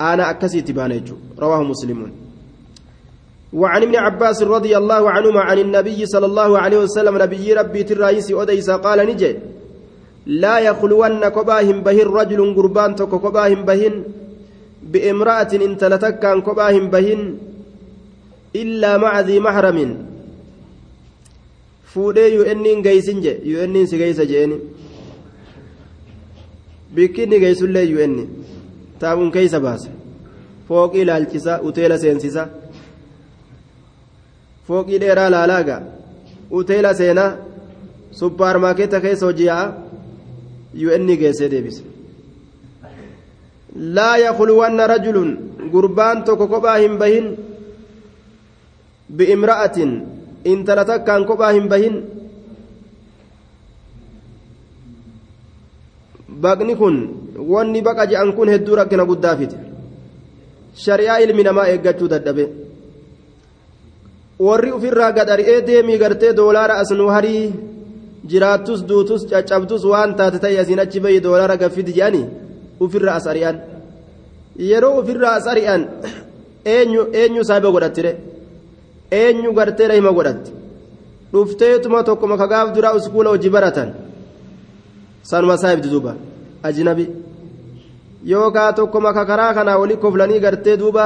أنا 0.00 0.30
أكسيت 0.30 0.70
بانيجو. 0.70 1.16
رواه 1.38 1.62
مسلم. 1.62 2.12
وعن 3.52 3.82
ابن 3.82 3.96
عباس 3.96 4.42
رضي 4.42 4.76
الله 4.76 5.10
عنهما 5.10 5.40
عن 5.40 5.58
النبي 5.58 6.06
صلى 6.06 6.26
الله 6.26 6.58
عليه 6.58 6.78
وسلم 6.78 7.14
نبي 7.22 7.52
ربي 7.52 7.80
الرئيس 7.90 8.32
أديس 8.32 8.70
قال 8.70 8.98
نجي 9.06 9.32
لا 10.26 10.58
يخلون 10.58 11.28
كباهم 11.28 11.78
بهن 11.86 12.06
رجل 12.18 12.40
قربان 12.56 12.90
تك 12.98 13.12
كباهم 13.24 13.62
بهن 13.62 13.94
بإمرأة 14.82 15.50
إن 15.66 15.76
تلتكان 15.78 16.42
كباهم 16.42 16.84
بهن 16.90 17.20
إلا 18.56 18.96
مع 18.98 19.20
ذي 19.20 19.38
محرم. 19.40 19.78
fuudhee 21.94 22.28
yu'enniin 22.34 22.82
geeysin 22.82 23.18
je 23.22 23.32
yu'enniin 23.44 23.86
si 23.86 23.96
geeysa 24.02 24.24
jeeni 24.32 24.56
bikkinni 26.96 27.38
geeysullee 27.44 27.84
yu'enni 27.92 28.24
saamuun 29.04 29.32
keessa 29.38 29.60
baasa 29.66 29.90
fooqii 30.68 31.04
laalchisa 31.10 31.58
uteela 31.70 31.98
seensisa 32.04 32.46
fooqii 34.68 35.00
dheeraa 35.04 35.30
laalaaga 35.36 35.80
uteela 36.60 36.94
seenaa 37.00 37.32
suppaarmaakeeta 38.20 39.00
keessa 39.06 39.26
hojii 39.26 39.50
yaa'a 39.50 39.72
un 40.96 41.06
geessee 41.22 41.50
deebise 41.50 41.82
laa 43.74 44.16
yakluwanna 44.18 44.86
rajulun 44.86 45.30
gurbaan 45.72 46.24
tokko 46.24 46.46
kophaa 46.48 46.76
hin 46.84 46.98
bahin 46.98 47.26
bi'imra'atin 49.16 49.92
intala 50.52 50.84
takkaan 50.90 51.26
kophaa 51.30 51.52
hin 51.58 51.68
bahin 51.68 51.96
baqni 56.46 56.76
kun 56.76 56.96
wanni 57.38 57.82
baqa 57.82 58.06
je'an 58.06 58.32
kun 58.36 58.48
hedduu 58.48 58.76
rakkina 58.76 59.04
guddaa 59.04 59.36
fite 59.36 59.56
shari'aa 60.84 61.18
ilmi 61.24 61.42
namaa 61.42 61.66
eeggachuu 61.72 62.08
dadhabe. 62.08 62.44
Warri 64.46 64.72
ofirraa 64.72 65.12
gadhari'ee 65.12 65.66
deemii 65.66 65.98
gartee 65.98 66.32
doolaara 66.36 66.78
asnuu 66.82 67.08
harii 67.16 67.52
jiraattus 68.30 68.80
duutus 68.88 69.26
caccabtus 69.30 69.84
waan 69.84 70.16
taate 70.18 70.38
ta'e 70.44 70.58
asiin 70.62 70.80
achi 70.84 71.00
bayi 71.04 71.22
doolaara 71.26 71.56
gaffiti 71.56 71.92
jedhanii 71.98 72.26
ofirra 72.80 73.14
as 73.14 73.26
ari'an. 73.26 73.56
Yeroo 74.70 74.98
ofirra 75.00 75.28
as 75.38 75.46
ari'an 75.46 75.82
eenyu 76.76 77.02
eenyu 77.20 77.44
saahiba 77.44 77.70
godhattire 77.74 78.12
eenyu 79.20 79.50
gartee 79.58 79.88
rahima 79.88 80.12
godhatte 80.18 80.50
dhufteetuma 81.32 82.02
tokkoma 82.08 82.36
kagaaf 82.42 82.68
duraa 82.74 82.94
uskuula 82.98 83.30
hojii 83.30 83.54
baratan. 83.56 83.88
Sanuma 85.30 85.56
saahibdi 85.62 85.88
duuba 85.94 86.14
ajnabi 86.68 87.06
yookaa 88.32 88.72
tokkoma 88.72 89.12
ka 89.16 89.24
karaa 89.30 89.54
kanaa 89.54 89.78
walii 89.82 90.00
koflanii 90.04 90.40
gartee 90.44 90.76
duuba 90.82 91.04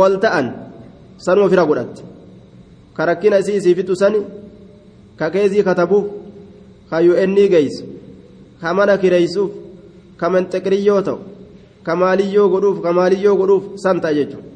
wal 0.00 0.18
ta'an 0.24 0.46
sanuma 1.24 1.46
ofirra 1.46 1.64
godhatte 1.70 2.02
ka 2.96 3.06
rakkina 3.06 3.38
isii 3.38 3.56
isii 3.60 3.74
fixu 3.78 3.96
sani 4.02 4.20
ka 5.18 5.30
keezii 5.30 5.66
katabuuf 5.68 6.06
ka 6.90 7.00
yu'ennii 7.06 7.48
geessu 7.54 7.84
ka 8.60 8.74
mana 8.74 8.98
kireeysuuf 9.02 9.50
ka 10.20 10.30
manxeqriyyoo 10.30 11.02
ta'u 11.08 11.18
ka 11.86 11.96
maaliyyoo 11.96 12.48
godhuuf 12.52 12.82
ka 12.82 12.92
maaliyyoo 12.92 13.36
godhuuf 13.40 13.64
san 13.82 14.00
ta'a 14.00 14.14
jechuudha 14.18 14.48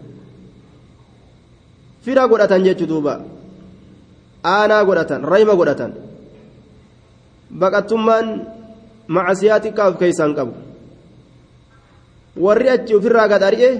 fira 2.04 2.26
godhatan 2.30 2.64
jechuudha 2.66 2.92
duuba 2.92 3.14
aanaa 4.54 4.84
godhatan 4.84 5.22
rayma 5.32 5.54
godhatan 5.60 5.92
baqattummaan 7.60 8.26
macasiyaa 9.08 9.60
xiqqaa 9.60 9.88
of 9.88 9.98
keessaan 9.98 10.34
qabu. 10.34 10.52
Warri 12.36 12.68
achi 12.68 12.94
ofirraa 12.94 13.28
gad 13.28 13.42
ari'e 13.42 13.70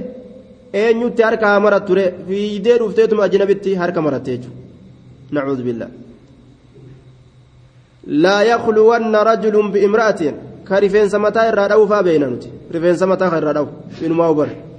eenyutti 0.73 1.23
harka 1.23 1.47
haa 1.47 1.81
ture 1.81 2.05
fiidee 2.29 2.79
dhufteetuma 2.79 3.25
ajnabitti 3.25 3.75
harka 3.75 4.01
maratte 4.03 4.31
jechuudha 4.37 4.61
nacuudhu 5.33 5.65
billaa 5.69 5.91
laa 8.07 8.43
yakluwanna 8.43 9.25
rajulun 9.25 9.73
biimra'atin. 9.73 10.35
Ka 10.65 10.81
rifeensa 10.81 11.19
mataa 11.19 11.49
irraa 11.51 11.69
dha'uufaa 11.69 12.03
beeyna 12.03 12.27
nuti. 12.27 12.49
Rifeensa 12.71 13.07
mataa 13.07 13.31
ka 13.31 13.39
irraa 13.39 13.55
dha'u. 13.55 13.69
Inumaa 14.05 14.29
hubare 14.29 14.73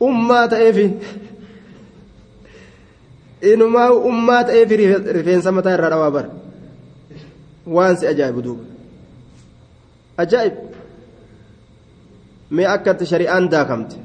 ummaa 0.00 0.48
ta'eefi 0.48 0.86
inumaa 3.52 3.90
ummaa 3.90 4.44
ta'eefi 4.44 4.76
rifeensa 5.18 5.52
mataa 5.52 5.74
irraa 5.78 5.90
dhawaa 5.90 6.10
bara 6.10 6.45
si 7.98 8.06
ajaa'ibu 8.12 8.40
duuba 8.46 8.64
ajaa'ib 10.22 10.54
mee 12.50 12.66
akkatti 12.76 13.04
shari'aan 13.12 13.48
daakamte 13.54 13.96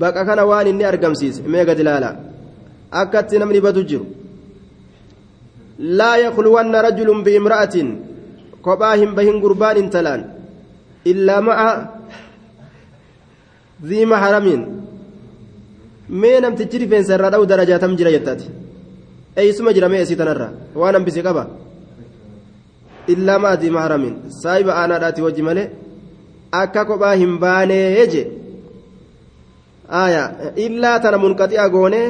baqa 0.00 0.24
kana 0.28 0.44
waan 0.50 0.66
inni 0.66 0.84
argamsiise 0.84 1.42
mee 1.52 1.64
gad 1.64 1.78
ilaalaa 1.78 2.14
akkatti 3.02 3.38
namni 3.38 3.60
badu 3.66 3.82
jiru 3.90 4.06
laa 5.98 6.16
yakluwanna 6.24 6.82
rajulun 6.88 7.22
biimra'atin 7.26 7.88
kophaa 8.62 8.94
hin 9.02 9.14
bahin 9.18 9.40
gurbaan 9.44 9.76
intalaan 9.82 10.22
illaa 11.12 11.40
ma'a 11.50 11.70
ذي 13.84 14.06
محرم 14.08 14.46
mee 16.08 16.40
namtichi 16.40 16.78
rifeensa 16.78 17.14
irraa 17.16 17.30
dha'u 17.34 17.46
darajaatam 17.50 17.92
jira 17.98 18.10
jettaati 18.14 18.46
eeysuma 19.40 19.72
jira 19.76 19.88
mee 19.92 20.00
esii 20.04 20.16
tanarra 20.20 20.48
waan 20.80 20.94
hambise 20.96 21.20
qaba 21.26 21.42
illaa 23.14 23.38
maatii 23.44 23.70
mahramin 23.78 24.14
saahiba 24.42 24.72
aanaadhaati 24.80 25.22
wajji 25.26 25.42
malee 25.48 25.68
akka 26.62 26.84
kophaa 26.88 27.14
hin 27.22 27.38
baanee 27.44 28.06
je 28.14 28.22
aya 30.02 30.22
illaa 30.66 30.98
tana 31.04 31.22
munqaxi'a 31.24 31.68
goonee 31.74 32.08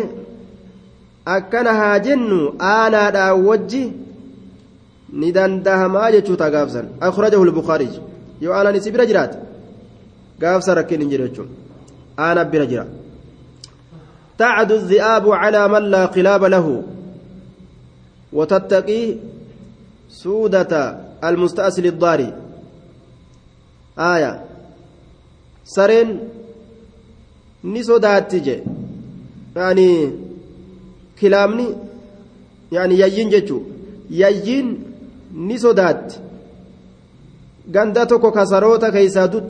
akkana 1.37 1.73
haa 1.81 1.97
jennu 2.09 2.41
aanaadhaa 2.73 3.33
wajji 3.49 3.83
ni 5.21 5.33
dandahamaa 5.39 6.11
jechuu 6.17 6.37
taa 6.43 6.51
gaafsan 6.57 6.87
akhrajahu 7.09 7.49
lbukaarij 7.51 7.95
yoo 8.45 8.55
aanaan 8.59 8.79
isi 8.83 8.95
bira 8.95 9.09
jiraate 9.11 9.37
gaafsa 10.45 10.79
rakkin 10.79 11.01
hin 11.05 11.11
jiru 11.15 11.29
jechuun 11.29 11.51
aana 12.29 12.45
bira 12.55 12.67
jira 12.75 12.87
تعد 14.39 14.73
الذئاب 14.73 15.31
على 15.31 15.69
من 15.69 15.83
لا 15.83 16.07
قلاب 16.07 16.45
له 16.45 16.83
وتتقي 18.33 19.15
سودة 20.23 20.73
المستأصل 21.25 21.87
الضاري 21.87 22.31
آية 23.99 24.33
سرين 25.65 26.09
نسودات 27.65 28.25
تجي 28.33 28.59
يعني 29.57 29.89
كلامني 31.21 31.69
يعني 32.73 32.95
يجين 33.01 33.29
جتشو 33.31 33.59
يجين 34.11 34.67
نسودات 35.35 36.15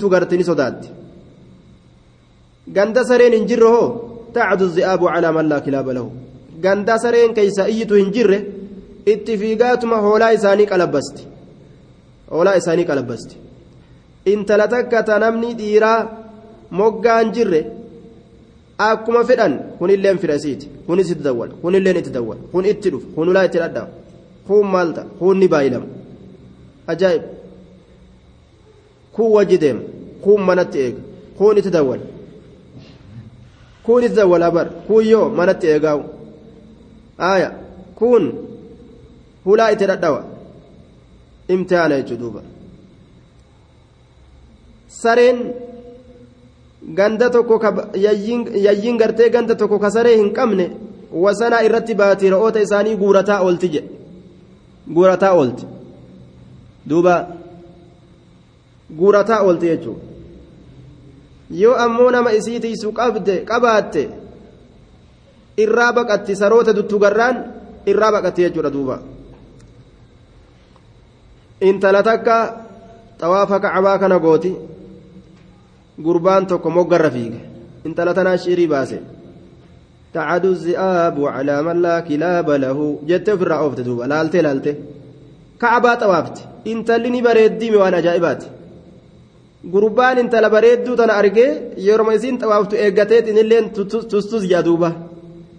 garte 0.09 0.35
ni 0.37 0.45
sodaatti 0.45 0.89
ganda 2.77 3.05
sareen 3.05 3.33
hin 3.39 3.47
jirre 3.51 3.69
hoo 3.75 3.89
tacdu 4.35 4.69
zi'aabu 4.77 5.05
calaa 5.15 5.33
man 5.33 5.47
laa 5.53 5.61
kilaaba 5.67 5.93
lahu 5.97 6.09
ganda 6.65 6.95
sareen 7.05 7.35
keeysa 7.39 7.69
iyyitu 7.69 7.95
hin 8.01 8.11
jirre 8.17 8.39
itti 9.13 9.39
fiigaatuma 9.39 9.97
hoolaa 10.07 10.31
isaanii 10.39 10.67
qalabbasti. 10.73 11.23
Hoolaa 12.31 12.55
isaanii 12.61 12.85
qalabbasti. 12.91 13.37
Intala 14.33 14.69
takka 14.69 15.03
ta 15.03 15.19
namni 15.19 15.55
dhiiraa 15.61 15.99
moggaan 16.71 17.33
jirre 17.35 17.61
akkuma 18.79 19.25
fedhan 19.25 19.55
kunilleen 19.79 20.19
fedha 20.19 20.35
isiiti 20.41 20.67
kunis 20.87 21.11
itti 21.11 21.23
dawwal 21.29 21.51
kunilleen 21.63 21.97
itti 22.01 22.11
dawwal 22.17 22.39
kun 22.53 22.65
itti 22.73 22.91
dhufu 22.93 23.07
kun 23.15 23.29
ulaa 23.29 23.45
itti 23.49 23.59
dhadhaa 23.63 23.89
kun 24.47 24.67
maalta 24.73 25.03
kun 25.19 25.39
ni 25.41 25.49
baay'ilama. 25.49 25.87
Ajaa'ib. 26.87 27.23
Kun 29.15 29.31
wajji 29.37 29.59
deema. 29.59 29.81
Kun 30.25 30.41
manatti 30.49 30.79
eega. 30.79 31.01
Kun 31.39 31.59
itti 31.59 31.71
dawwal 31.71 32.01
kun 33.85 34.05
itti 34.05 34.17
dawwala 34.17 34.51
bar. 34.51 34.69
Kun 34.87 35.07
yoo 35.07 35.29
manatti 35.29 35.67
eegaawu. 35.67 36.03
Aaya. 37.19 37.51
Kun 37.99 38.46
hulaa 39.47 39.71
itti 39.75 39.87
dhadhawa 39.91 40.25
imtihaana 41.49 41.97
jechuu 42.01 42.19
duuba. 42.23 42.43
Sareen 44.89 45.39
ganda 46.95 47.31
tokko 47.31 47.61
yayyiin 47.95 48.97
gartee 48.99 49.31
ganda 49.31 49.55
tokko 49.55 49.79
ka 49.79 49.91
saree 49.91 50.17
hin 50.17 50.33
qabne 50.35 50.71
wasanaa 51.13 51.63
irratti 51.69 51.95
baatii 51.95 52.31
re'oota 52.31 52.61
isaanii 52.67 52.97
guurataa 52.97 53.41
oolti 53.41 53.69
jedhe 53.69 53.89
guurataa 54.95 55.33
oolti. 55.35 55.67
Duuba. 56.89 57.27
Guurataa 58.99 59.41
oolti 59.43 59.67
jechuudha 59.67 60.05
yoo 61.51 61.75
ammoo 61.75 62.11
nama 62.11 62.31
isii 62.33 62.61
tiisu 62.61 62.93
qabde 62.93 63.35
qabaatte 63.49 64.09
irraa 65.65 65.93
baqatti 65.93 66.37
saroota 66.37 66.73
duttugarraan 66.77 67.37
irraa 67.87 68.13
baqatti 68.13 68.43
jechuudha 68.43 68.71
duuba 68.73 68.99
intala 71.61 72.03
takka 72.03 72.37
xawaafa 73.21 73.61
kacabaa 73.61 73.99
kana 73.99 74.19
gooti 74.19 74.53
gurbaan 75.99 76.47
tokko 76.47 76.71
moggarra 76.71 77.11
fiige? 77.11 77.41
Intala 77.85 78.15
tanaa 78.15 78.37
shiirii 78.37 78.67
baase. 78.69 78.99
Tacadu 80.13 80.55
zi'aabu 80.55 81.23
calaa 81.35 81.63
man 81.63 81.81
laa 81.85 82.01
kilaaba 82.03 82.59
lahu. 82.59 83.01
Jettee 83.09 83.35
ofirraa 83.35 83.63
oofte 83.65 83.83
duuba. 83.85 84.07
Laaltee 84.07 84.43
laalte. 84.43 84.73
Kacabaa 85.59 85.97
xawaafte 86.01 86.43
intalli 86.65 87.11
ni 87.11 87.23
bareeddiime 87.23 87.77
waan 87.83 87.95
ajaa'ibaati. 87.95 88.47
Gurbaan 89.73 90.19
intala 90.19 90.51
bareedduu 90.51 90.97
tana 90.97 91.15
argee 91.21 91.51
yeroo 91.87 92.13
isiin 92.17 92.39
xawaaftu 92.41 92.77
eeggateet 92.77 93.29
inilleen 93.29 93.71
tustus 94.11 94.45
jaa 94.53 94.63
duuba. 94.63 94.93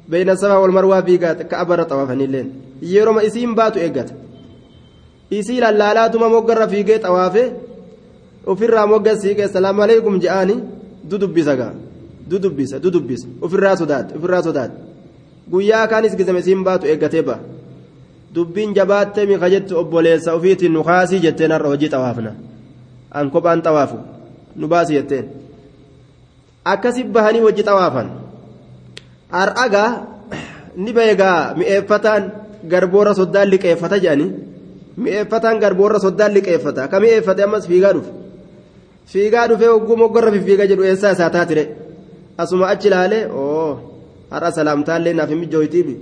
Beeyna 0.10 0.36
sabaa 0.36 0.60
wal 0.64 0.72
marwaa 0.78 1.02
fiigaate 1.08 1.44
ka'abarra 1.52 1.86
xawaafanilleen 1.90 2.48
yeroo 2.94 3.20
isiin 3.28 3.56
baatu 3.60 3.80
eeggata 3.80 4.14
isii 5.32 5.60
lallaalaatuma 5.64 6.30
moggarra 6.30 6.68
fiigee 6.68 7.00
xawaafe 7.04 7.44
ofirraa 8.46 8.88
mogga 8.88 9.16
siiqee 9.22 9.48
salaamu 9.48 9.82
alaikum 9.82 10.20
je'aani 10.24 10.56
dudubbisa 11.10 11.56
gaa. 11.56 11.74
Dudubbisa 12.30 12.80
dudubbisa. 12.84 13.28
Ofirraa 13.42 13.76
sodaate 13.78 14.16
ofirraa 14.18 14.44
sodaate 14.44 14.76
guyyaa 15.52 15.88
kaanis 15.88 16.16
gizame 16.18 16.40
isiin 16.40 16.64
baatu 16.64 16.88
eeggatee 16.88 17.22
ba'a. 17.28 17.40
Dubbiin 18.36 18.74
jabaattee 18.76 19.26
miika 19.26 19.50
jettu 19.50 19.78
obboleessa 19.80 20.34
ofiitiin 20.34 20.74
nu 20.74 20.84
kaasii 20.84 21.20
jetteen 21.26 21.52
har'a 21.52 21.68
hojii 21.70 21.90
xawaafna. 21.90 22.32
An 23.12 23.32
kophaan 23.32 23.62
xawaafu 23.66 23.98
nu 24.56 24.68
baasi 24.68 24.94
jetteen. 24.94 25.26
Akkasi 26.66 27.04
bahanii 27.04 27.40
hojii 27.46 27.64
xawaafan. 27.64 28.08
Har'agaa 29.32 29.90
ni 30.76 30.94
beegaa 30.94 31.54
mi'eeffataan 31.58 32.24
garboora 32.72 33.14
soddaan 33.14 33.50
liqeeffata 33.50 33.98
jedhanii 34.04 34.30
mi'eeffataan 35.04 35.60
garboorra 35.64 36.00
soddaan 36.06 36.32
liqeeffata. 36.36 36.88
Ka 36.92 37.00
mi'eeffate? 37.00 37.42
Ammas 37.48 37.66
fiigaa 37.72 37.94
dhufe. 37.96 38.12
Fiigaa 39.12 39.48
dhufee 39.50 39.70
hogguu 39.74 39.96
moggorra 40.02 40.32
fiffiigaa 40.36 40.68
jedhu 40.72 40.84
eessaa 40.90 41.12
isaa 41.18 41.30
taatire 41.36 41.64
asuma 42.42 42.66
achi 42.74 42.88
ilaalee? 42.90 43.24
Oo. 43.42 43.72
Har'a 44.32 44.52
salaamtaallee 44.58 45.14
naaf 45.18 45.30
hin 45.32 45.40
mijjooytiimi 45.44 45.94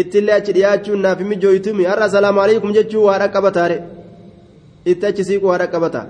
ittillee 0.00 0.34
achi 0.40 0.52
dhiyaachuun 0.56 1.00
naaf 1.04 1.18
hin 1.22 1.28
mijjooytiimi 1.32 1.84
har'a 1.90 2.08
salaamu 2.14 2.40
alaikum 2.44 2.72
jechuu 2.76 3.04
waa 3.06 3.18
dhaqqabataare 3.22 3.76
itti 4.92 5.06
achi 5.10 5.24
siiqu 5.28 5.46
waa 5.50 5.58
dhaqqabata 5.62 6.02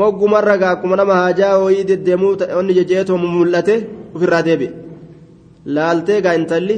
moggumarra 0.00 0.56
gaa 0.62 0.72
akkuma 0.76 0.96
nama 1.00 1.14
haajaa 1.20 1.54
hoyii 1.62 1.84
deddeemuu 1.90 2.32
onni 2.58 2.72
jejjeetoo 2.78 3.16
mul'ate 3.22 3.74
ofirraa 4.14 4.42
deebi'e. 4.48 4.70
Laaltee 5.74 6.20
gaa 6.24 6.34
intalli 6.40 6.76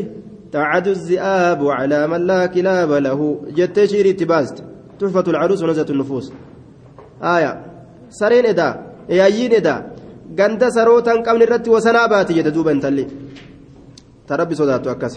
تعد 0.52 0.86
الذئاب 0.88 1.60
على 1.78 2.06
من 2.06 2.20
لا 2.26 2.46
كلاب 2.46 2.90
له 2.92 3.20
جت 3.56 3.84
شيري 3.84 4.12
تباست 4.12 4.64
تحفة 5.00 5.26
العروس 5.32 5.62
ونزة 5.62 5.86
النفوس 5.90 6.32
آية 7.22 7.52
سرين 8.10 8.46
إدا 8.46 8.68
يايين 9.08 9.52
إدا 9.54 9.76
wasanaa 11.70 12.08
baati 12.08 12.34
jedhe 12.34 12.50
duuba 12.50 12.72
intalli 12.72 13.04
tarabbi 14.26 14.54
sodaattu 14.56 14.90
akkas 14.90 15.14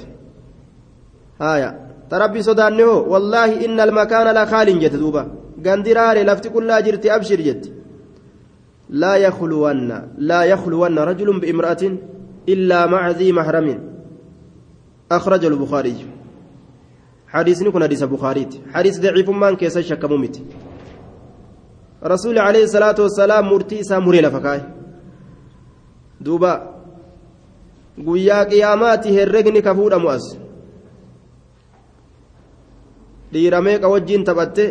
haya 1.39 1.69
tarabbi 2.09 2.43
sodaanne 2.43 2.83
hoo 2.83 3.05
wallaahi 3.13 3.65
inna 3.65 3.83
almakaana 3.83 4.33
la 4.33 4.45
khaalin 4.45 4.79
jette 4.79 4.97
duuba 4.97 5.25
gandi 5.65 5.93
raare 5.93 6.23
lafti 6.23 6.49
qullaa 6.49 6.81
jirti 6.81 7.09
abshir 7.09 7.41
jetti 7.47 7.73
laa 8.89 9.17
yakluwanna 9.17 9.97
laa 10.17 10.45
yakluwanna 10.45 11.05
rajulun 11.05 11.39
biimra'atin 11.39 11.93
illaa 12.53 12.87
maca 12.87 13.13
dii 13.19 13.31
mahramin 13.39 13.79
أخرجه 15.11 15.47
البخاري 15.47 16.05
حديث 17.27 17.61
نكون 17.61 17.83
حديث 17.83 18.03
البخاري 18.03 18.47
حديث 18.73 18.99
ضعيف 18.99 19.29
من 19.29 19.55
كيس 19.55 19.77
شكمومت 19.77 20.41
رسول 22.03 22.39
عليه 22.39 22.63
الصلاة 22.63 22.95
والسلام 22.99 23.45
مرتي 23.49 23.83
سامري 23.83 24.21
لفكاي 24.21 24.61
duuba 26.25 26.51
guyyaa 28.05 28.45
qiyaamaati 28.51 29.15
herregni 29.17 29.61
ka 29.61 29.75
fuudhamu 29.75 30.09
as 30.09 30.25
dhiira 33.33 33.61
meeqa 33.67 33.91
wajjiin 33.93 34.23
taphatte 34.29 34.65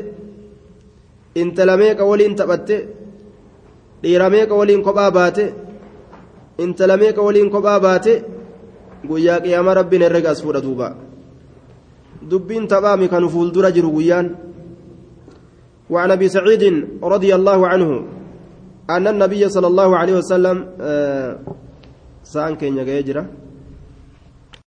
intala 1.42 1.76
meeqa 1.82 2.04
waliin 2.10 2.36
taphatte 2.40 2.76
dhiira 4.02 4.30
meeqa 4.34 4.54
waliin 4.60 4.82
kophaa 4.86 5.10
baate 5.18 5.44
intala 6.64 6.96
meeqa 7.02 7.26
waliin 7.26 7.50
kophaa 7.54 7.80
baate 7.86 8.14
guyyaa 9.08 9.40
qiyaama 9.40 9.74
rabbiin 9.74 10.02
herrega 10.02 10.30
as 10.30 10.42
fuudha 10.42 10.60
duuba 10.60 10.96
dubbiin 12.30 12.66
taphaami 12.68 13.08
kan 13.08 13.28
fuuldura 13.28 13.70
jiru 13.72 13.90
guyyaan 13.92 14.26
وعن 15.90 16.10
ابي 16.16 16.28
سعيد 16.28 16.64
رضي 17.04 17.30
الله 17.34 17.60
عنه 17.68 17.90
أن 18.90 19.04
النبي 19.04 19.42
صلى 19.48 19.66
الله 19.66 19.90
عليه 19.96 20.14
وسلم 20.20 20.56
سان 22.24 22.56
كين 22.56 22.78
يجرى 22.78 23.43